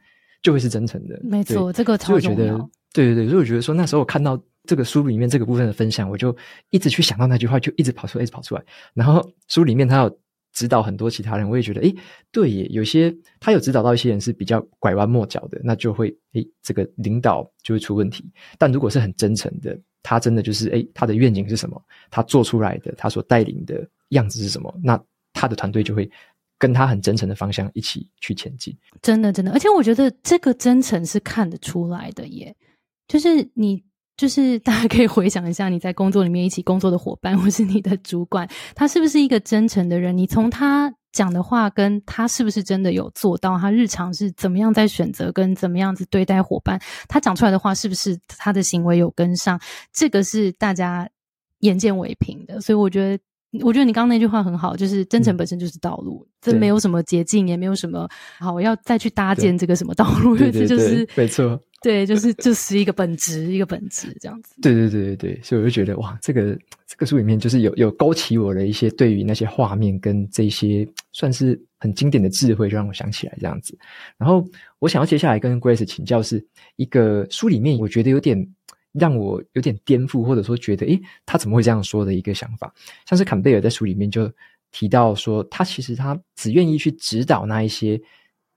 [0.59, 2.69] 是真诚的，没错，这个超重要。
[2.93, 6.35] 对对对，所以我觉得说那时候我看到这个书里面这个部分的分享，我就
[6.71, 8.63] 一直去想到那句话，就一直跑出来，一直跑出来。
[8.93, 10.19] 然后书里面他有
[10.53, 11.95] 指导很多其他人，我也觉得，诶，
[12.31, 18.25] 对耶，有些他有指导到一些人是比较拐弯抹角的，那就会，诶，这个领导就会出问题。
[18.57, 21.79] 但如果是很真诚的，他真的就是，诶，他的愿景是什么？
[22.09, 24.73] 他做出来的，他所带领的样子是什么？
[24.81, 24.99] 那
[25.33, 26.09] 他的团队就会。
[26.59, 32.53] 跟他很真诚的方向一起去前进，真的真的，而且我觉得这个真诚是看得出来的耶。
[33.07, 33.81] 就是你，
[34.17, 40.15] 就是大家可以回想一下，你在工作里面一起工作的伙伴，或是你的主管，他是不是一个真诚的人？
[40.15, 43.57] 你从他讲的话，跟他是不是真的有做到？
[43.57, 46.79] 他日常是怎么样在选择，跟怎么样子对待伙伴？
[47.07, 49.59] 他讲出来的话，是不是他的行为有跟上？
[49.93, 51.09] 这个是大家
[51.59, 53.23] 眼见为凭的，所以我觉得。
[53.63, 58.07] 我觉得你刚刚那句话很好，就是真诚本身就是道路，嗯、这没有什么捷径，也没有什么
[58.37, 64.53] 好我要再去搭建这个什么道路，因 为这就是没错，对，就是就是一个本质，一个本质这样子。
[64.61, 73.75] 对对对对对，所以我就觉得哇，这个这个书里面就是有有勾起我的一些对于那些画面跟这些算是很经典的智慧，就让我想起来这样子。
[74.17, 74.45] 然后
[74.77, 78.47] 我想要接下来跟 Grace 请教是一个书里面，我觉得有点。
[78.99, 82.71] 让我有点颠覆，或者说觉得，诶，他怎么会这样说的一个想法，
[83.07, 84.31] 像是坎贝尔在书里面就
[84.71, 87.99] 提到说，他其实他只愿意去指导那一些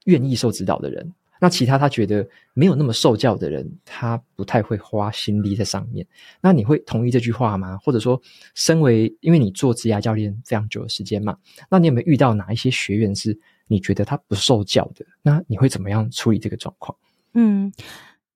[0.05, 6.07] 愿意受指导的人，那其他他觉得没有那么受教的人，他不太会花心力在上面。
[6.41, 7.79] 那你会同意这句话吗？
[7.79, 8.21] 或者说，
[8.55, 11.37] 身为因为你做职涯教练非常久的时间嘛，
[11.71, 15.07] 那你有没有遇到哪一些学员是你觉得他不受教的？
[15.23, 16.97] 那你会怎么样处理这个状况？
[17.35, 17.73] 嗯，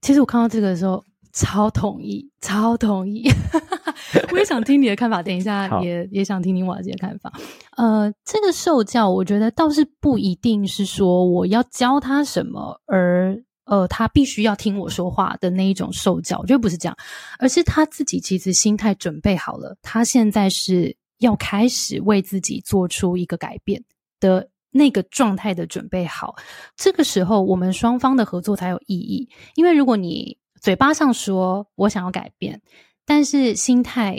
[0.01, 1.05] 其实我看到这个的时候。
[1.37, 3.29] 超同意，超同意，
[4.33, 5.23] 我也想听你的看法。
[5.23, 7.31] 等一下也也想听听瓦姐的看法。
[7.77, 16.97] 呃，这个受教，我觉得倒是不一定是说我要教他什么，而呃他必须要听我说话的那一种受教，我觉得不是这样，
[17.39, 23.85] 而是他自己其实心态准备好了，他现在是要开始为自己做出一个改变
[24.21, 26.35] 的那个状态的准备好。
[26.77, 32.61] 这个时候，我们双方的合作才有意义，因为如果你嘴巴上说我想要改变，
[33.05, 34.19] 但是心态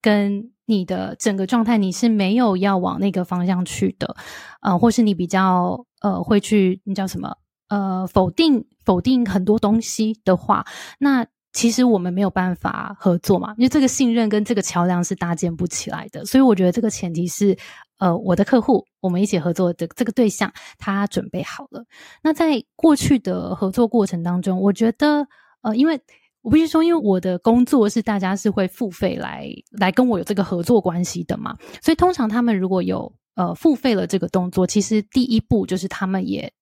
[0.00, 4.16] 跟你的整个状态，你是没有要往那个方向去的，
[4.60, 7.36] 呃，或是你比较呃会去，你叫什么？
[7.68, 10.64] 呃，否定否定很多东西的话，
[11.00, 16.24] 那其实我们没有办法合作嘛，因为这个信任跟这个桥梁是搭建不起来的。
[16.24, 17.56] 所以我觉得这个前提是，
[17.98, 21.84] 呃，我的客户，我们一起合作的这个对象，他准备好了。
[22.22, 25.26] 那在过去的合作过程当中，我觉得，
[25.66, 26.00] 呃，因为
[26.42, 36.52] 我必须说，因为我的工作是大家是会付费来来跟我有这个合作关系的嘛，所以通常他们如果有呃付费了这个动作，其实第一步就是他们也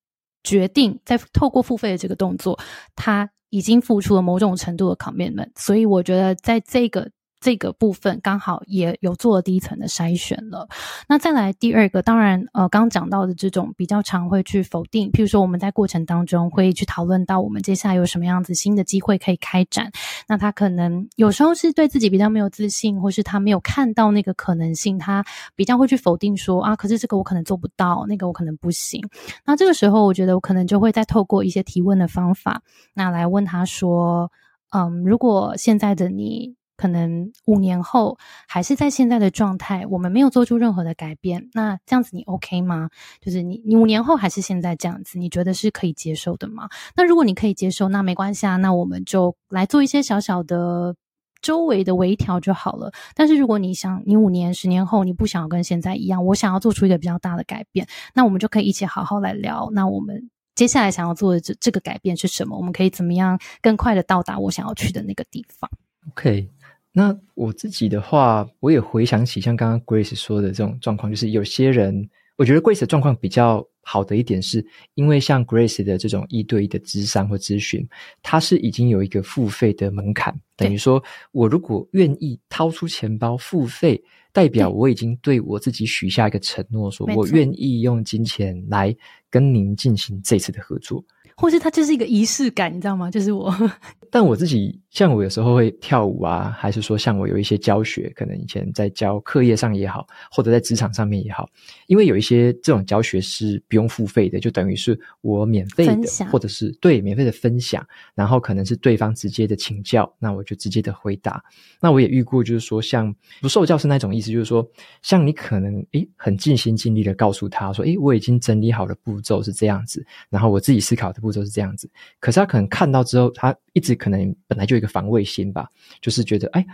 [0.43, 2.59] 决定在透过付费的这个动作，
[2.97, 3.31] 他。
[3.51, 7.09] 已经付出了某种程度的 commitment，所以我觉得在这个。
[7.44, 10.66] 这个部分刚好也有做了第一层的筛选了。
[11.07, 19.92] 那再来第二个，当然，呃，刚刚讲到的这种比较常会去否定，譬如说我们在过程当中会去讨论到我们接下来有什么样子新的机会可以开展。
[20.26, 25.22] 那他可能有时候是对自己比较没有自信，或是他没有看到那个可能性，他
[25.54, 29.07] 比较会去否定说啊，可是这个我可能做不到，那个我可能不行。
[29.44, 32.62] 那这个时候，我觉得我可能就会再透过一些提问的方法，
[32.94, 34.33] 那来问他说，
[34.70, 36.54] 嗯，如果现在的你。
[36.85, 41.49] 可能五年后还是在现在的状态，我们没有做出任何的改变。
[41.55, 42.90] 那这样子你 OK 吗？
[43.23, 46.68] 就是你你五年后还是现在这样子，你觉得是可以接受的吗？
[46.94, 50.94] 那如果你可以接受，那没关系啊，那我们就来做一些小小的
[51.40, 52.92] 周围的微调就好了。
[53.14, 59.70] 但是如果你想你五年、十年后你不想要跟现在一样，我想要做出一个比较大的改变，那我们就可以一起好好来聊。
[59.73, 62.59] 那我们接下来想要做的这这个改变是什么？
[62.59, 65.70] 我们可以怎么样更快的到达我想要去的那个地方
[66.11, 66.51] ？OK。
[66.96, 77.85] 那我自己的话，我也回想起像刚刚 Grace 说的这种状况，就是有些人，我觉得 Grace 的状况比较好的一点是，因为像 Grace 的这种一对一的咨商或咨询，
[78.22, 81.02] 它是已经有一个付费的门槛，等于说
[81.33, 84.00] 我如果愿意掏出钱包付费，
[84.33, 88.94] 代表我已经对我自己许下一个承诺，说我愿意用金钱来
[89.28, 91.04] 跟您进行这次的合作。
[91.37, 93.11] 或是它就是一个仪式感，你知道吗？
[93.11, 93.53] 就是我，
[94.11, 101.49] 但我自己像我有时候会跳舞啊，还是说像我有一些教学，可能以前在教课业上也好，或者在职场上面也好，
[101.88, 111.42] 因为有一些这种教学是不用付费的，就等于是我免费的，或者是对免费的分享，然后可能是对方直接的请教，那我就直接的回答。
[111.81, 114.64] 那我也遇过，就是说像不受教是那种意思，就是说
[115.03, 121.24] 像你可能诶很尽心尽力的告诉他说，诶我已经整理好了步骤是这样子，然后我自己思考的。
[121.25, 121.89] 步骤是这样子，
[122.21, 125.67] 可是他可能看到之后，他一直可能本来就有一个防卫心吧，
[126.03, 126.65] 就是觉得，哎，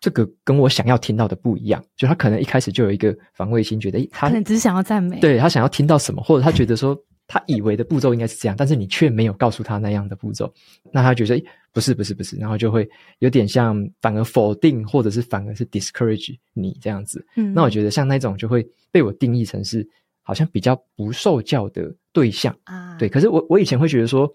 [0.00, 10.52] 这个跟我想要听到的不一样，就他可能一开始就有一个防卫心，觉得，他可能只是想要赞美，对，他想要听到什么，或者他觉得说，他以为的步骤应该是这样，但是你却没有告诉他那样的步骤，
[10.92, 12.88] 那他觉得，哎，不是，不是，不是，然后就会
[13.20, 17.24] 有点像反而否定，或者是反而是 discourage 你这样子。
[17.36, 19.88] 嗯，那我觉得像那种就会被我定义成是。
[20.22, 23.08] 好像比较不受教的对象啊，对。
[23.08, 24.32] 可是我我以前会觉得说，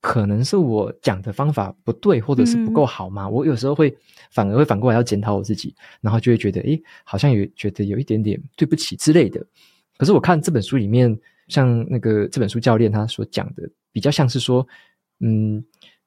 [0.00, 3.24] 可能是我讲的方法不对，或者是不够好嘛。
[3.24, 3.94] 嗯、我有时候会
[4.30, 9.44] 反而会反过来要检讨我自己，然后就会觉得，诶，好像有觉得有一点点对不起之类的。
[9.96, 14.66] 可是我看这本书里面，像那个这本书教练他所讲的，比较像是说，
[15.20, 15.64] 嗯，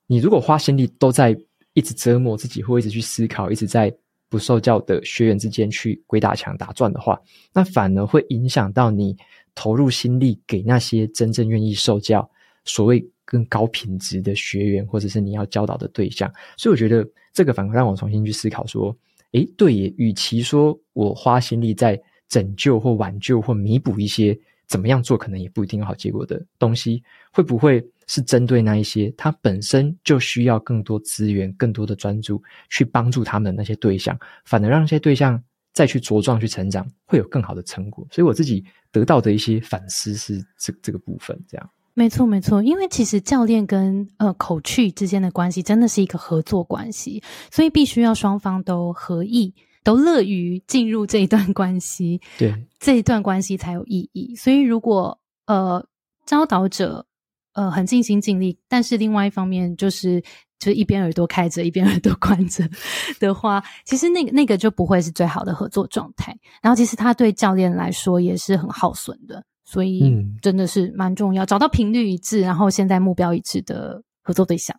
[0.08, 1.38] 你如果花心力都在
[1.73, 3.93] 一直折磨自己，或一直去思考，一直在。
[4.30, 7.20] 不受教的学员之间去鬼打墙打转的话，
[7.52, 9.18] 那反而会影响到你
[9.56, 12.30] 投入心力给那些真正愿意受教、
[12.63, 16.32] 所谓更高品质的学员，或者是你要教导的对象。
[16.56, 18.96] 所以我觉得这个反而让我重新去思考说：
[19.32, 24.38] 诶，对耶，与其说我花心力在拯救或挽救或弥补一些
[24.68, 27.84] 怎么样做可能也不一定有好结果的东西，会不会？
[28.10, 35.39] 是针对那一些他本身就需要更多资源、更多的专注去帮助他们的那些对象，反而让那些对象
[35.74, 38.08] 再去茁壮、去成长，会有更好的成果。
[38.10, 41.69] 所以我自己得到的一些反思是这这个部分，这样。
[41.93, 54.34] 没错，没错，因为其实教练跟呃 coach 之间的关系真的是一个合作关系，所以必须要双方都合意，都乐于进入这一段关系，对，这一段关系才有意义。
[54.36, 55.86] 所以如果呃
[56.26, 57.06] 教导者。
[57.54, 60.22] 呃，很尽心尽力，但是另外一方面就是，
[60.60, 62.70] 就是一边耳朵开着，一边 耳朵关着
[63.20, 66.38] 的话，其实那个那个就不会是最好的合作状态。
[66.62, 74.78] 然后，其实他对教练来说也是很耗损的，所以真的是蛮重要，嗯、找到频率一致，然后现在目标一致的合作对象，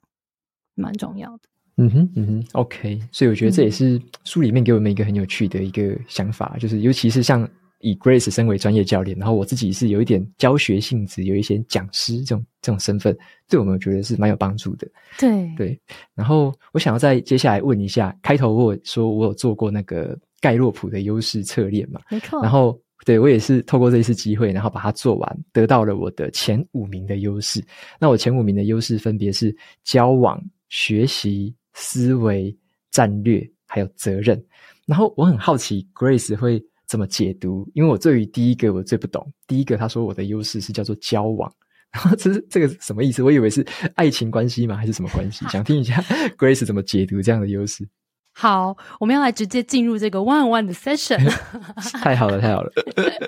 [0.77, 1.41] 蛮重要的。
[1.77, 3.01] 嗯哼，嗯哼，OK。
[3.11, 7.49] 所以我觉得这也是书里面给我们一个很有趣的一个想法，嗯、就是尤其是像。
[7.81, 13.17] 以 Grace 身为专业教练，然后我自己是有一点教学性质，有一些讲师这种这种身份，
[13.49, 14.87] 对我们我觉得是蛮有帮助的。
[15.19, 15.81] 对对，
[16.15, 22.01] 然后我想要再接下来问一下，开头我有说我有做过那个盖洛普的优势测验嘛？
[22.11, 22.43] 没错。
[22.43, 27.65] 然后对我也是透过这一次机会，然后把它做完，得到了我的前五名的优势。
[27.99, 30.39] 那我前五名的优势分别是交往、
[30.69, 32.55] 学习、思维、
[32.91, 34.43] 战略还有责任。
[34.85, 39.25] 然后我很好奇 Grace 会怎么解读，因为我对于第一个我最不懂。
[39.47, 41.49] 第一个他说我的优势是叫做交往，
[41.93, 43.23] 然后这是这个什么意思？
[43.23, 44.75] 我以为是爱情关系吗？
[44.75, 45.47] 还是什么关系？
[45.47, 45.95] 想听一下
[46.37, 47.89] Grace 怎么解读这样的优势。
[48.33, 51.19] 好，我们要来直接进入这个 one on one 的 session。
[52.03, 52.73] 太好了，太好了。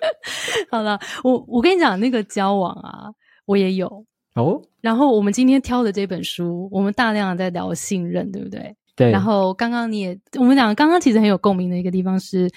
[0.68, 3.11] 好了，我我跟你讲，那个交往啊，
[3.46, 3.87] 我也有
[4.35, 4.61] 哦。
[4.81, 8.75] 然后我们今天挑的这本书，我们大量的在聊信任，对不对？
[8.96, 9.12] 对。
[9.12, 12.51] 然后刚刚你也，我们讲刚刚其实很有共鸣的一个地方是，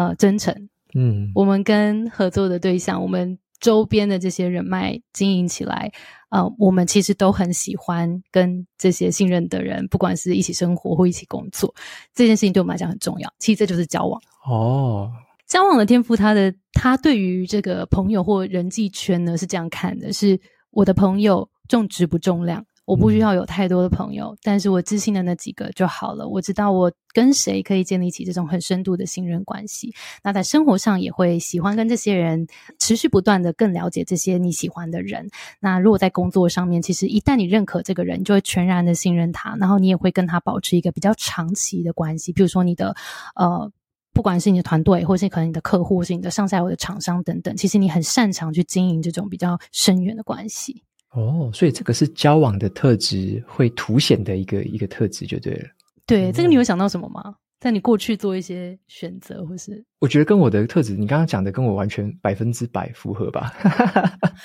[0.00, 0.54] 呃，真诚。
[0.94, 1.30] 嗯。
[1.34, 5.92] 我们跟合作的对象，我们周边的这些人脉经营起来。
[6.30, 11.74] 呃，我们其实都很喜欢跟这些信任的人，不管是一起生活或一起工作，
[12.14, 13.28] 这件事情对我们来讲很重要。
[13.40, 15.12] 其实这就是交往哦。
[15.46, 22.64] 交往的天赋，他的他对于这个朋友或人际圈呢是这样看的：是我的朋友重质不重量。
[22.90, 26.26] 我不需要有太多的朋友，嗯，但是我知心的那几个就好了。
[26.26, 29.94] 我知道我跟谁可以建立起这种很深度的信任关系。
[30.24, 32.48] 那在生活上也会喜欢跟这些人
[32.80, 35.30] 持续不断的更了解这些你喜欢的人。
[35.60, 42.32] 那如果在工作上面，其实一旦你认可这个人，你就会全然的信任他，然后你也会跟他保持一个比较长期的关系。
[42.32, 42.92] 比如说你的
[43.36, 43.70] 呃，
[44.12, 50.82] 不管是你的团队，或是可能你的客户，或是你的上下游的厂商等等，其实你很擅长去经营这种比较深远的关系。
[51.12, 55.68] 哦，所以这个是交往的特质会凸显的一个一个特质，就对了。
[56.06, 57.34] 对，这个你有想到什么吗？
[57.58, 63.52] 在你过去做一些选择，或是我觉得跟我的特质，你刚刚讲的跟我完全百分之百符合吧？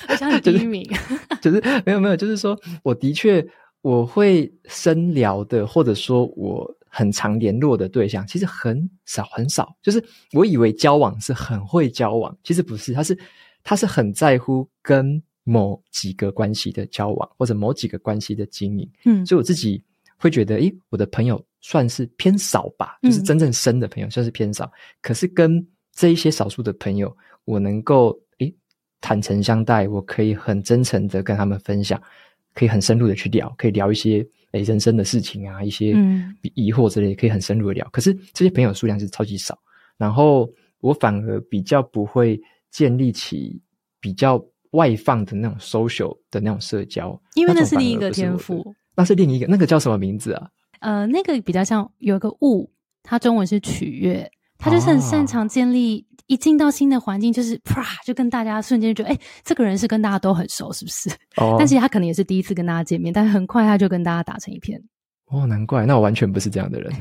[0.09, 0.83] 我想你 第一名，
[1.41, 3.45] 就是、就是、没有没有，就是说我的确
[3.81, 9.73] 我会深聊的，或者说我很常联络的对象，其实很少很少。
[9.81, 13.17] 就是我以为交往是很会交往，其实不是，他是
[13.63, 15.21] 他是很在乎跟。
[15.47, 19.81] 某几个关系的交往，或者某几个关系的经营，嗯，所以我自己
[20.17, 24.65] 会觉得，诶，我的朋友算是偏少吧，就是真正深的朋友算是偏少。
[24.65, 24.71] 嗯，
[25.03, 28.51] 可是跟这一些少数的朋友，我能够诶
[29.01, 32.01] 坦诚相待，我可以很真诚的跟他们分享，
[32.55, 35.93] 可以很深入的去聊，可以聊一些诶人生的事情啊，一些
[36.55, 37.87] 疑惑之类，可以很深入的聊。
[37.91, 39.55] 可是这些朋友数量是超级少，
[39.95, 43.61] 然后我反而比较不会建立起
[43.99, 44.43] 比较。
[44.75, 48.63] 外放的那种 social 的那种社交，因为那是另一个天赋，
[48.95, 50.47] 那是另一个，那个叫什么名字啊？
[50.81, 52.69] 呃，那个比较像有一个物，
[53.01, 61.09] 它中文是取悦，他就是很擅长建立，啊、一进到新的环境，就是啪就跟大家瞬间就觉得，哎、欸，这个人是跟大家都很熟，是不是？
[61.37, 64.81] 哦，但其实他可能也是第一次跟大家见面，但很快他就跟大家打成一片。
[65.35, 66.93] 哦，难怪，那我完全不是这样的人。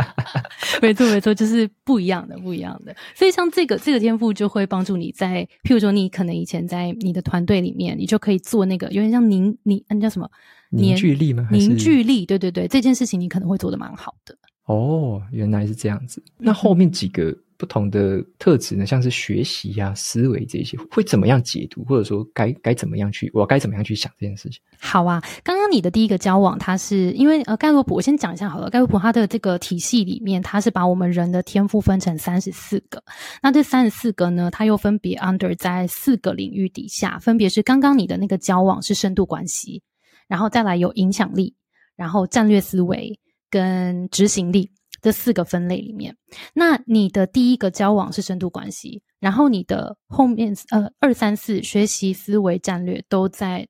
[0.82, 2.94] 没错，没错，就是不一样的，不一样的。
[3.14, 10.28] 所以像这个这个天赋就会帮助你在，譬如说，你可能以前在你的团队里面，你就可以做那个有点像凝凝，那叫什么
[10.70, 11.48] 凝聚力吗？
[11.50, 14.36] 凝聚力，对对对，这件事情你可能会做的蛮好的。
[14.66, 16.22] 哦，原来是这样子。
[16.36, 17.34] 那后面几个。
[17.62, 24.60] 不同的特质呢，像是学习呀、啊、思维这些，会怎么样解读，或者说该该怎么样去，我该怎么样去想这件事情？
[24.80, 28.68] 好啊，刚刚你的第一个交往，它是因为呃盖洛普，我先讲一下好了。
[28.68, 33.00] 盖洛普它的这个体系里面，它是把我们人的天赋分成三十四个，
[33.40, 39.80] 那这三十四个呢，它又分别 under 在四个领域底下，分别是刚刚你的那个交往是深度关系，
[40.26, 41.54] 然后再来有影响力，
[41.94, 43.16] 然后战略思维
[43.48, 44.68] 跟执行力。
[45.02, 46.16] 这四个分类里面，
[46.54, 53.66] 那你的第一个交往是深度关系，然后你的后面呃二三四学习思维战略都在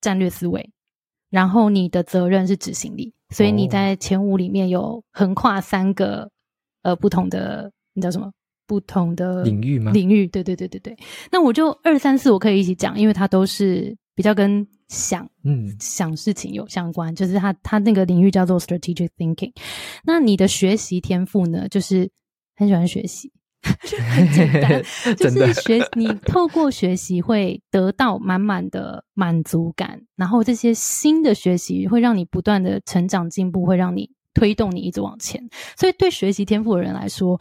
[0.00, 0.70] 战略思维，
[1.30, 6.30] 然后你的责任是执行力，所以你在前五里面有横跨三个
[6.82, 8.30] 呃不同的，你叫什么？
[8.68, 9.90] 不同的领域吗？
[9.90, 10.96] 领域，对对对对对。
[11.32, 14.64] 那我就二三四我可以一起讲，因为它都是比较跟。
[14.88, 19.52] 想，嗯，想事情有相关，就是他他那个领域叫做 strategic thinking。
[20.04, 21.68] 那你的学习天赋呢？
[21.68, 22.10] 就是
[22.56, 23.30] 很喜欢学习，
[23.84, 24.82] 就很简单，
[25.16, 35.48] 就是学你透过学习会得到满满的满足感，然后这些新的学习会让你不断的成长进步，会让你推动你一直往前。
[35.76, 37.38] 所以对学习天赋的人来说，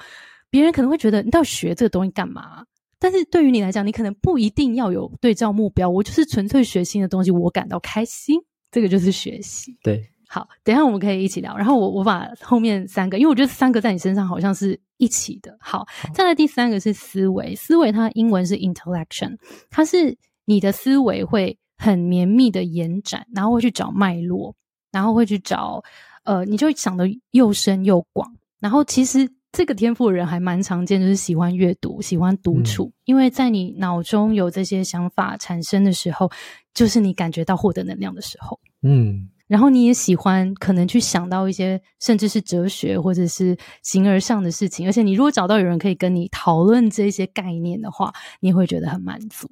[0.50, 2.66] 别人可能会觉得你到底学这个东西干嘛？
[3.00, 5.90] 但是对于你来讲，你可能不一定要有对照目标。
[5.90, 8.40] 我就是纯粹学新的东西，我感到开心，
[8.72, 9.78] 这个就是学习。
[9.84, 11.56] 对，好，等一下我们可以一起聊。
[11.56, 15.56] 然后我我把后面三个，因为我觉得三个在你身上好像是一起的。
[15.60, 19.38] 好，好，再来第三个是思维，思维它英文是 intellection，
[19.70, 24.56] 它是你的思维会很绵密的延展，然后会去找脉络，
[24.92, 25.84] 然后会去找
[26.24, 28.34] 呃，你就想的又深又广。
[28.60, 36.30] 然后其实这个天赋的人还蛮常见，就是喜欢阅读、喜欢独处，嗯、因为在你脑中有这些想法产生的时候，
[36.74, 38.60] 就是你感觉到获得能量的时候。
[38.84, 49.50] 嗯，然后你也喜欢可能去想到一些甚至是哲学或者是形而上的事情，而且你如果找到有人可以跟你讨论这些概念的话，你会觉得很满足。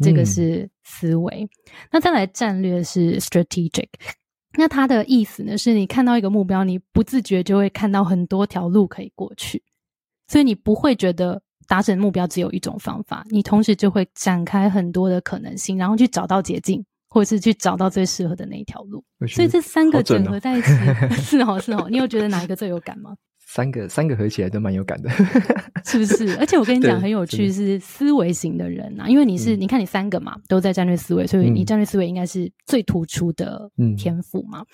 [0.00, 1.44] 这个是思维。
[1.44, 1.48] 嗯、
[1.92, 3.86] 那再来战略是 strategic。
[4.56, 9.62] 那它的意思呢，是你看到一个目标，你不自觉就会看到很多条路可以过去，
[10.28, 19.02] 所以你不会觉得达成目标只有一种方法，你同时就会展开很多的可能性，然后去找到捷径，或者是去找到最适合的那一条路。
[19.28, 23.14] 所以这三个整合在一起，哦 是哦是哦，你有觉得哪一个最有感吗？
[23.54, 25.08] 三个三个合起来都蛮有感的，
[25.86, 26.36] 是不是？
[26.38, 34.62] 而且我跟你讲，很有趣是思维型的人啊，因为你是、嗯、你看你三个嘛，都在战略思维，所以你战略思维应该是最突出的天赋嘛。
[34.62, 34.66] 嗯、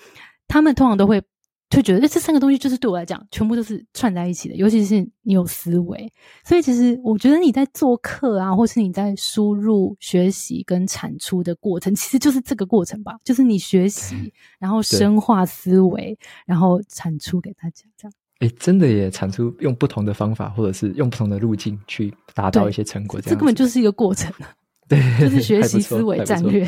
[0.47, 1.21] 他们通常都会
[1.69, 4.55] 就觉得，这三个东西就是对我来讲，全部都是串在一起的。
[4.55, 6.11] 尤其是你有思维，
[6.43, 16.17] 所以其实我觉得你在做课啊，或是你在输入、学习跟产出的过程，其实就是这个过程吧，就是你学习，然后深化思维，
[16.47, 18.13] 然后产出给大家这样。
[18.41, 24.51] 哎，真的也产出用不同的方法，或者是用不同的路径去达到一些成果这样，这根本就是一个过程啊，
[24.89, 26.67] 对，就是学习思维战略，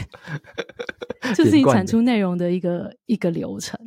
[1.36, 3.78] 就是你产出内容的一个一个流程。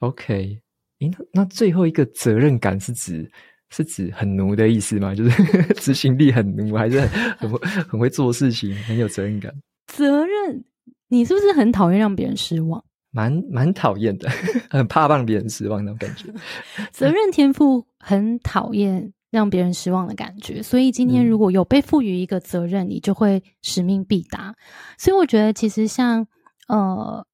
[0.00, 0.58] OK，
[1.00, 3.30] 诶那那最后一个责任感是指
[3.68, 5.14] 是指很奴的意思吗？
[5.14, 5.42] 就是
[5.76, 9.52] 执行力很奴，还是很很很会做事情，很有责任感？
[9.86, 10.64] 责任，
[11.08, 12.82] 你是不是很讨厌让别人失望？
[13.14, 14.28] 蛮蛮讨厌的，
[14.68, 16.28] 很怕让别人失望那种感觉。
[16.92, 24.54] 责任天赋很讨厌让别人失望的感觉，所以今天如果有被赋予一个责任，你就会使命必达。
[24.98, 26.26] 所以我觉得，其实像
[26.68, 27.24] 呃，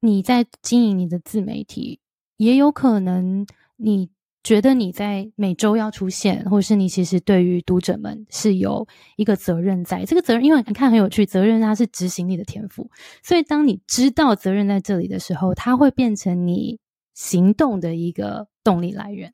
[0.00, 1.98] 你在经营你的自媒体，
[2.36, 3.44] 也有可能
[3.76, 4.10] 你。
[4.44, 8.84] 觉得你在每周要出现，或者是你其实对于读者们是有
[9.16, 10.04] 一个责任在。
[10.04, 12.90] 这个责任，因为你看很有趣，责任它是执行你的天赋，
[13.22, 16.76] 所以当你知道责任在这里的时候，它会变成你
[17.14, 19.32] 行动的一个动力来源。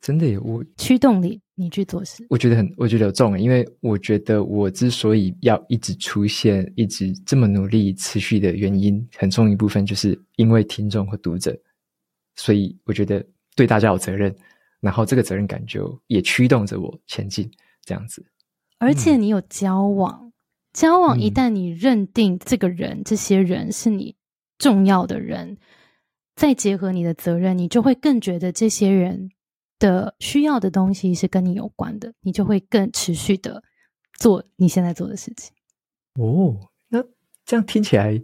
[0.00, 2.26] 真的有我驱动力，你去做事。
[2.28, 11.56] 我觉得很，我觉得有重，因为我觉得我之所以要一直出现，一直这么努力、持续的原因，很重一部分就是因为听众和读者，
[12.34, 13.24] 所以我觉得。
[13.54, 14.34] 对大家有责任，
[14.80, 17.50] 然后这个责任感就也驱动着我前进，
[17.82, 18.24] 这样子。
[18.78, 20.32] 而且你有交往，嗯、
[20.72, 24.16] 交往一旦你认定这个人、嗯、这些人是你
[24.58, 25.58] 重要的人，
[26.34, 29.30] 再结合你的责任，你就会更觉得这些人
[29.78, 33.62] 的需要的东西是跟你有关的，你就会更持续的
[34.18, 35.52] 做你现在做的事情。
[36.14, 37.02] 哦，那
[37.44, 38.20] 这样听起来。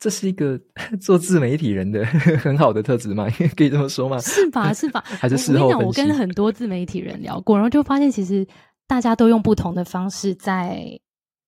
[0.00, 0.58] 这是一个
[0.98, 2.04] 做自媒体人的
[2.40, 3.28] 很好的特质吗？
[3.54, 4.18] 可以这么说吗？
[4.18, 4.72] 是吧？
[4.72, 5.04] 是吧？
[5.04, 5.66] 还是事后？
[5.66, 8.46] 我跟你讲，我跟很多自媒体人聊过，然后就发现，其实
[8.88, 10.98] 大家都用不同的方式在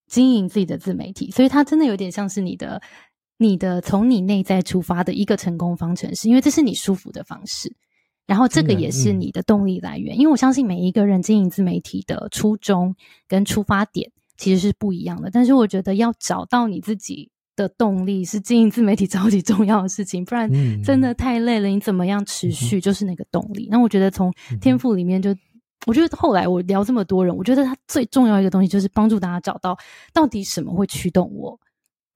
[0.07, 2.81] 经营自己的自媒体，所以它真的有点像是你的、
[3.39, 7.75] 你的从你内在出发的一个成功方程式，因为这是你舒服的方式，
[8.27, 10.15] 然后这个也是你的动力来源。
[10.15, 12.95] 嗯、因为我相信每一个人经营自媒体的初衷
[13.27, 17.32] 跟出发点其实是不一样的，但是我觉得要找到你自己。
[17.55, 20.51] 的动力是经营自媒体超级重要的事情，不然
[20.83, 21.69] 真的太累了。
[21.69, 23.69] 你怎么样持续就是那个动力？
[23.71, 25.35] 那我觉得从天赋里面就，
[25.87, 29.77] 我觉得后来我聊这么多人，我觉得他最重要一个东西就是帮助大家找到
[30.13, 31.59] 到底什么会驱动我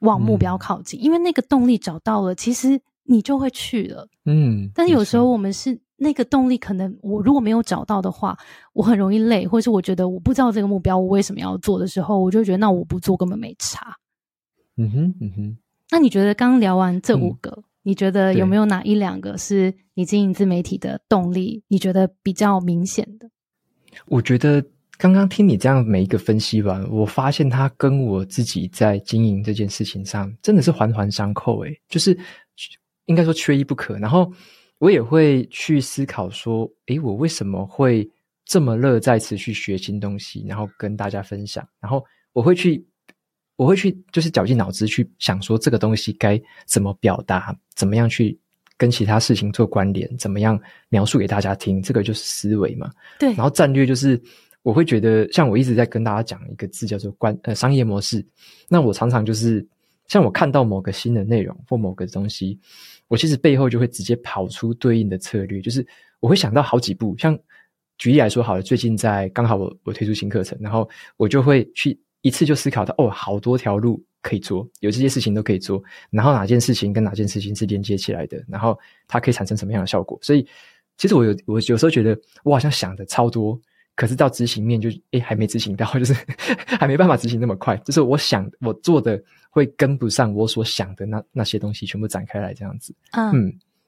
[0.01, 4.09] 往目标靠近，因为那个动力找到了，其实你就会去了。
[4.25, 8.37] 嗯，但是有时候我们是那个动力，可能我如果没有找到的话，
[8.73, 13.95] 我很容易累，或是我觉得我不知道这个目标我为什么要做的时候，我就觉得那我不做根本没差。
[14.77, 15.59] 嗯哼，嗯哼。
[15.91, 21.63] 那你觉得刚聊完这五个，嗯、你觉得有没有哪一两个是你经营自媒体的动力？
[21.69, 23.31] 你觉得比较明显的？
[24.07, 24.63] 我觉得
[24.99, 31.65] 刚刚听你这样每一个分析完，我发现它跟我自己在经营这件事情上真的是环环相扣。
[31.65, 32.19] 诶，就是
[33.05, 33.97] 应该说缺一不可。
[33.99, 34.31] 然后
[34.79, 38.11] 我也会去思考说，诶，我为什么会
[38.45, 41.67] 这么乐在持续学新东西，然后跟大家分享？
[41.81, 42.85] 然后我会去。
[43.57, 48.39] 我会去，就是绞尽脑汁去想说这个东西该怎么表达，怎么样去
[48.77, 52.91] 跟其他事情做关联，怎么样描述给大家听，这个就是思维嘛。
[53.19, 53.33] 对。
[53.33, 54.21] 然后战略就是，
[54.63, 58.23] 我会觉得，像我一直在跟大家讲一个字叫做关呃商业模式。
[58.69, 59.67] 那我常常就是，
[60.07, 62.59] 像我看到某个新的内容或某个东西，
[63.09, 65.87] 我其实背后就会直接跑出对应的策略，就是
[66.21, 67.17] 我会想到好几步。
[67.17, 67.39] 像
[67.97, 70.87] 举例来说，好了，最近在刚好我我推出新课程，然后
[71.17, 71.99] 我就会去。
[72.27, 80.19] 一次就思考到哦，好多条路可以做，有这些事情都可以做，然后哪件事情跟哪件事情是连接起来的，然后它可以产生什么样的效果？
[80.21, 80.45] 所以
[80.97, 83.61] 其实我有我有时候觉得我好像想的超多，
[83.95, 86.13] 可是到执行面就诶还没执行到，就是
[86.81, 87.77] 还没办法执行那么快。
[87.85, 92.93] 就是我想我做的会跟不上我所想的那那些东西全部展开来这样子。
[93.13, 93.31] 嗯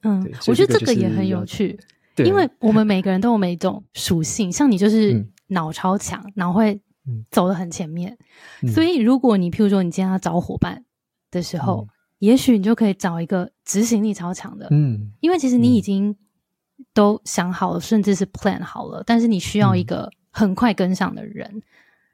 [0.03, 1.77] 嗯，嗯我觉得这个也很有趣，
[2.15, 6.53] 对因为我们每个人都有每一种属性，像你就是脑超强，脑、
[7.09, 8.17] 嗯、走得很前面，
[8.61, 10.85] 嗯、所以如果你譬如说你今天要找伙伴
[11.31, 11.89] 的时候，嗯、
[12.19, 16.15] 也许你就可以找一个执行力超强的，嗯，因为其实你已经。
[16.93, 21.61] 都想好了，甚至是 plan 好了，但是你需要一个很快跟上的人。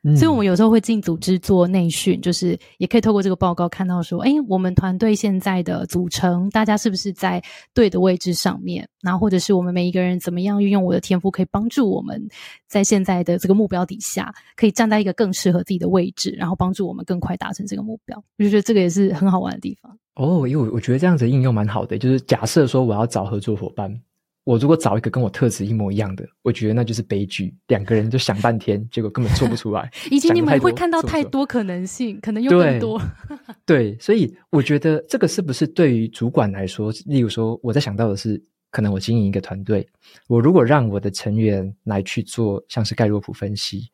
[0.08, 7.42] 嗯、所以，我们有时候会进组织做内训，就是也可以透过这个报告看到说，哎，我们团队现在的组成，大家是不是在
[7.74, 8.88] 对的位置上面？
[9.02, 12.24] 然后，或者是我们每一个人怎么样运用我的天赋，可以帮助我们
[12.68, 18.24] 在现在的这个目标底下，可以站在一个更适合自己的位置，然后帮助我们更快达成这个目标。
[18.38, 19.98] 我就觉得这个也是很好玩的地方。
[20.16, 24.00] 哦，因为我觉得这样子应用蛮好的，就是假设说我要找合作伙伴。
[24.46, 27.54] 我如果找一个跟我特质一模一样的，我觉得那就是悲剧。
[27.68, 29.92] 两个人就想半天，结果根本做不出来。
[30.12, 33.02] 以及你们会看到太多可能性，可能又更多。
[33.66, 38.40] 对，对，所以我觉得这个是不是对于主管来说，例如说，我在想到的是，
[38.70, 39.86] 可能我经营一个团队，
[40.28, 43.90] 我如果让我的成员来去做像是盖洛普分析，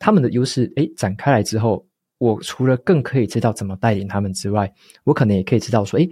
[0.00, 1.86] 他们的优势诶展开来之后，
[2.18, 4.72] 我除了更可以知道怎么带领他们之外，
[5.04, 6.10] 我可能也可以知道说，诶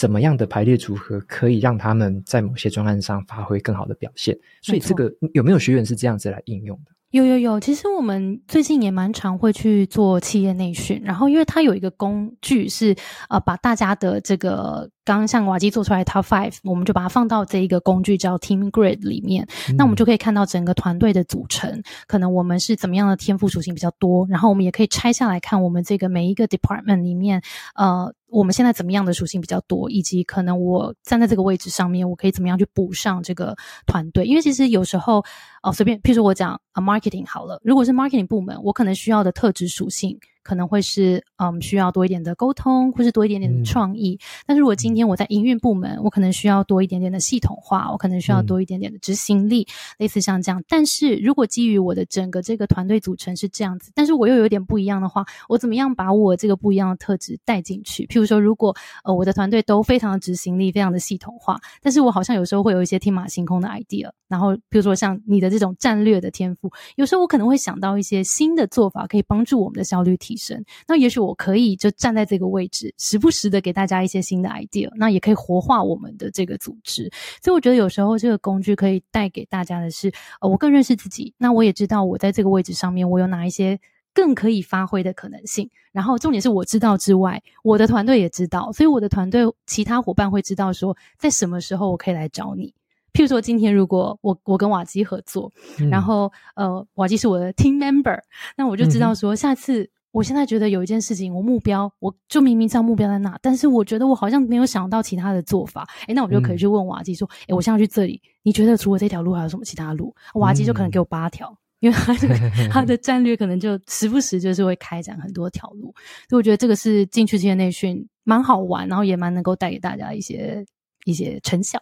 [0.00, 4.34] 怎么样的排列组合可以让他们在某些专案上发挥更好的表现？
[4.62, 6.90] 所以这个有没有学员是这样子来应用的？
[7.10, 12.96] 有有有，其实我们最近也蛮常会去做企业内训，然后因为它有一个工具是
[13.28, 27.42] 呃，把大家的这个刚刚像瓦基做出来的 Top Five，我们就把它放到这一个工具叫 Team Grid 里面，嗯、那我们就可以看到整个团队的组成，可能我们是怎么样的天赋属性比较多，然后我们也可以拆下来看我们这个每一个 department 里面，
[27.74, 33.56] 呃，我们现在怎么样的属性比较多，以及可能我站在这个位置上面，我可以怎么样去补上这个
[33.86, 35.24] 团队，因为其实有时候。
[35.62, 40.18] 哦，随便，譬如我讲啊，marketing 好了，如果是 marketing 部门，我可能需要的特质属性。
[40.42, 44.18] 可能会是嗯，需要多一点的沟通，或是多一点点的创意。
[44.20, 50.62] 嗯、但是如果今天我在营运部门，我可能需要多一点点的系统化，我可能需要多一点点的执行力，嗯、类似像这样。
[50.68, 58.06] 但是如果基于我的整个这个团队组成是这样子，但是我又有点不一样的话，我怎么样把我这个不一样的特质带进去？
[58.06, 58.74] 譬如说，如果
[59.04, 70.64] 呃我的团队都非常的执行力，非常的系统化，但是我好像有时候会有一些天马行空的 idea，然后譬如说像你的这种战略的天赋，有时候我可能会想到一些新的做法，可以帮助我们的效率提升。
[70.86, 77.10] 那也许我可以就站在这个位置，时不时的给大家一些新的 idea，那也可以活化我们的这个组织。
[77.42, 81.34] 所以我觉得有时候这个工具可以带给大家的是，呃，我更认识自己。
[81.38, 83.78] 那我也知道我在这个位置上面，我有哪一些
[84.12, 85.68] 更可以发挥的可能性。
[85.92, 92.72] 然后重点是我知道之外，我的团队也知道，所以我的团队其他伙伴会知道说，在什么时候我可以来找你。
[93.12, 95.50] 譬如说今天如果我我跟瓦基合作，
[95.80, 98.20] 嗯、然后呃瓦基是我的 team member，
[98.56, 99.90] 那我就知道说下次。
[100.12, 105.88] 我现在觉得有一件事情，我目标我就明明知道目标在哪，但是我觉得我好像没有想到其他的做法。
[106.06, 112.28] 哎，那我就可以去问瓦基说：“诶，我现在去这里，你觉得除了这条路还有什么其他路？”瓦基就可能给我八条，因为他的
[112.70, 115.94] 他的战略可能就时不时就是会开展很多条路。
[116.28, 120.64] 所以我觉得这个是进去这些内训蛮好玩，然后也蛮能够带给大家一些
[121.04, 121.80] 一些成效。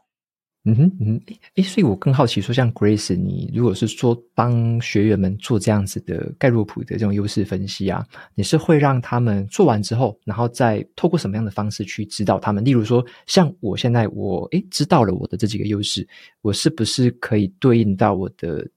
[0.69, 12.63] 嗯哼嗯哼，诶，所以我更好奇说，像 Grace，你如果是说帮学员们做这样子的盖洛普的这种优势分析啊，你是会让他们做完之后，然后再透过什么样的方式去指导他们？
[12.63, 16.07] 例如说，像我现在我哎知道了我的这几个优势，
[16.43, 18.69] 我是不是可以对应到我的？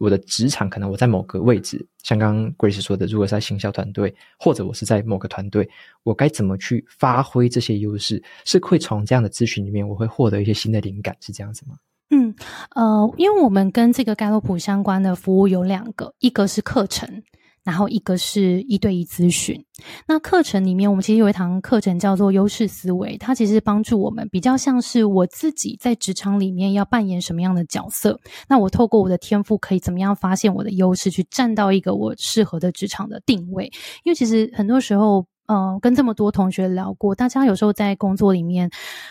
[0.00, 5.68] 我的职场可能我在某个位置，像刚刚 Grace 说的，如果在行销团队，或者我是在某个团队，
[6.02, 8.22] 我该怎么去发挥这些优势？
[8.46, 11.76] 是会从这样的咨询里面，我会获得一些新的灵感，是这样子吗？
[12.08, 12.34] 嗯，
[12.74, 17.22] 呃，因为我们跟这个盖洛普相关的服务有两个，一个是课程。
[17.62, 19.64] 然后一个是一对一咨询，
[20.08, 33.70] 那课程里面我们其实有一堂课程叫做优势思维，它其实帮助我们比较像是我自己在职场里面要扮演什么样的角色，那我透过我的天赋可以怎么样发现我的优势，去站到一个我适合的职场的定位。
[34.04, 38.70] 因为其实很多时候，嗯、呃，跟这么多同学聊过，大家有时候在工作里面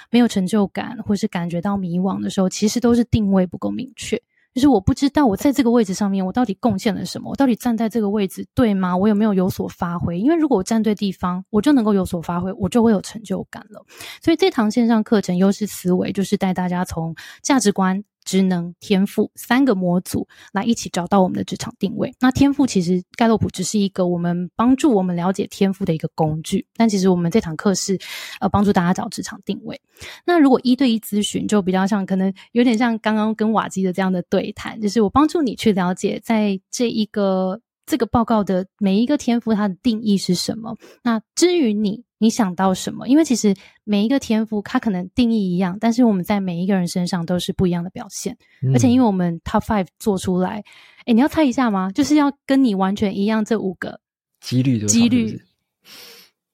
[0.10, 4.20] 没有成就感，或是感觉到迷惘的时候，其实都是定位不够明确。
[4.54, 7.30] 就是我不知道我在这个位置上面，我到底贡献了什么？
[7.30, 8.98] 我到底站在这个位置对吗？
[8.98, 10.20] 我有没有有所发挥？
[10.20, 13.86] 因为如果我站对地方，我就能够有所发挥，我就会有成就感了。
[14.22, 18.04] 所以这堂线上课程优势思维，就是带大家从价值观。
[18.30, 22.14] 职能、天赋三个模组来一起找到我们的职场定位。
[22.20, 27.98] 那天赋其实盖洛普只是一个我们帮助我们了解天赋的一个工具，但其实我们这堂课是
[28.40, 29.82] 呃帮助大家找职场定位。
[30.28, 37.60] 那如果一对一咨询，就比较像可能有点像刚刚跟瓦基的这样的对谈，就是我帮助你去了解在这一个。
[37.90, 40.78] 这个报告的每一个天赋，它的定义是什么？
[41.02, 43.08] 那至于你，你想到什么？
[43.08, 48.38] 因为其实每一个天赋，它可能定义一样，但是我们在每一个人身上都是不一样的表现。
[48.62, 50.64] 嗯、而且，因为我们 Top Five 做出来，
[51.08, 51.90] 诶，你要猜一下吗？
[51.90, 54.00] 就是要跟你完全一样，这五个
[54.40, 55.42] 几率的几率。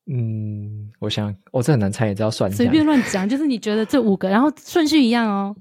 [0.07, 2.49] 嗯，我想，我、哦、这很难猜，也知道算。
[2.49, 5.53] 随便乱讲，就是你觉得这五个，然后顺序一样哦。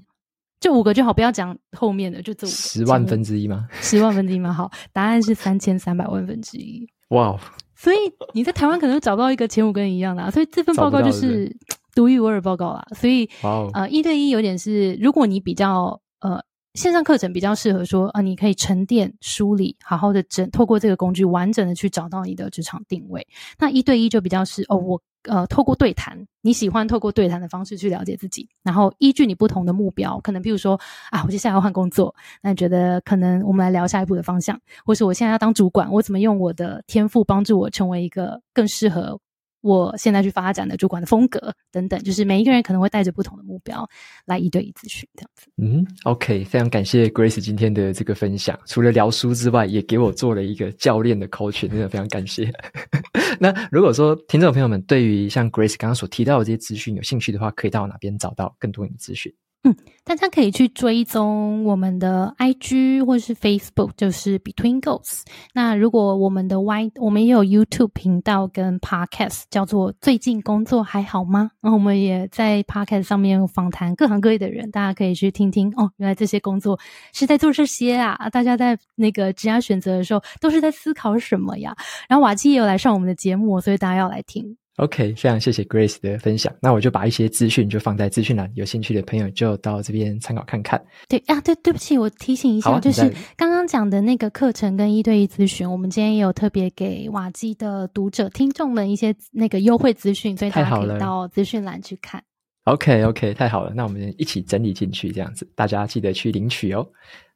[0.59, 2.55] 这五个就好，不要讲后面的，就这五个。
[2.55, 3.67] 十万分之一吗？
[3.81, 4.51] 十万分之一吗？
[4.51, 6.87] 好，答案是三千三百万分之一。
[7.09, 7.39] 哇！Wow.
[7.75, 7.97] 所以
[8.33, 11.55] 你在台湾可能找不到一个前五跟你一样的啊，所以这份报告就是
[11.93, 12.83] 独一无二报告啦。
[12.95, 13.69] 所以，Wow.
[13.73, 16.41] 呃，一对一有点是，如果你比较呃
[16.73, 23.27] 线上课程比较适合说啊、呃，你可以沉淀梳理，好好的整，透过这个工具完整的去找到你的职场定位。
[23.59, 25.01] 那一对一就比较是哦，我。
[25.27, 39.19] 呃，透过对谈，你喜欢透过对谈的方式去了解自己，然后依据你不同的目标，可能比如说啊，我接下来要换工作，那你觉得可能我们来聊下一步的方向，或是我现在要当主管，我怎么用我的天赋帮助我成为一个更适合。
[39.65, 43.83] 我现在去发展的主管的风格等等，就是每一个人可能会带着不同的目标
[44.25, 45.47] 来一对一咨询这样子。
[45.57, 52.53] 嗯，OK，非常感谢 Grace 今天的这个分享，除了聊书之外，也给我做了一个教练的 coaching，真的非常感谢。
[53.39, 59.33] 那如果说听众朋友们对于像 Grace 刚刚所提到的这些资讯有兴趣的话，可以到哪边找到更多的资讯？
[59.67, 65.23] 嗯，大家可以去追踪我们的 IG 或是 Facebook，就是 Between Goals。
[65.55, 71.49] 那如果我们的 Y，我们也有 YouTube 频道跟 Podcast，叫做最近工作还好吗？
[71.61, 76.79] 然后我们也在 Podcast 上面访谈各行各业的人，大家可以去听听哦，原来这些工作
[77.11, 78.29] 是在做这些啊！
[78.29, 81.75] 大家在那个职业选择的时候都是在思考什么呀？
[82.07, 84.57] 然后瓦基也有来上我们的节目，所以大家要来听。
[84.77, 86.53] OK，非常谢谢 Grace 的分享。
[86.61, 90.83] 那我就把一些资讯就放在资讯栏，有兴趣的朋友就到这边参考看看。
[91.07, 102.21] 对啊，对，对不起，我提醒一下，啊、就是刚刚讲的那个课程跟一对一咨询，我们今天也有特别给瓦基的读者、听众们一些那个优惠资讯，所以大家可以到资讯栏去看。
[102.65, 106.85] OK，OK，太好了，那我们一起整理进去，这样子大家记得去领取哦。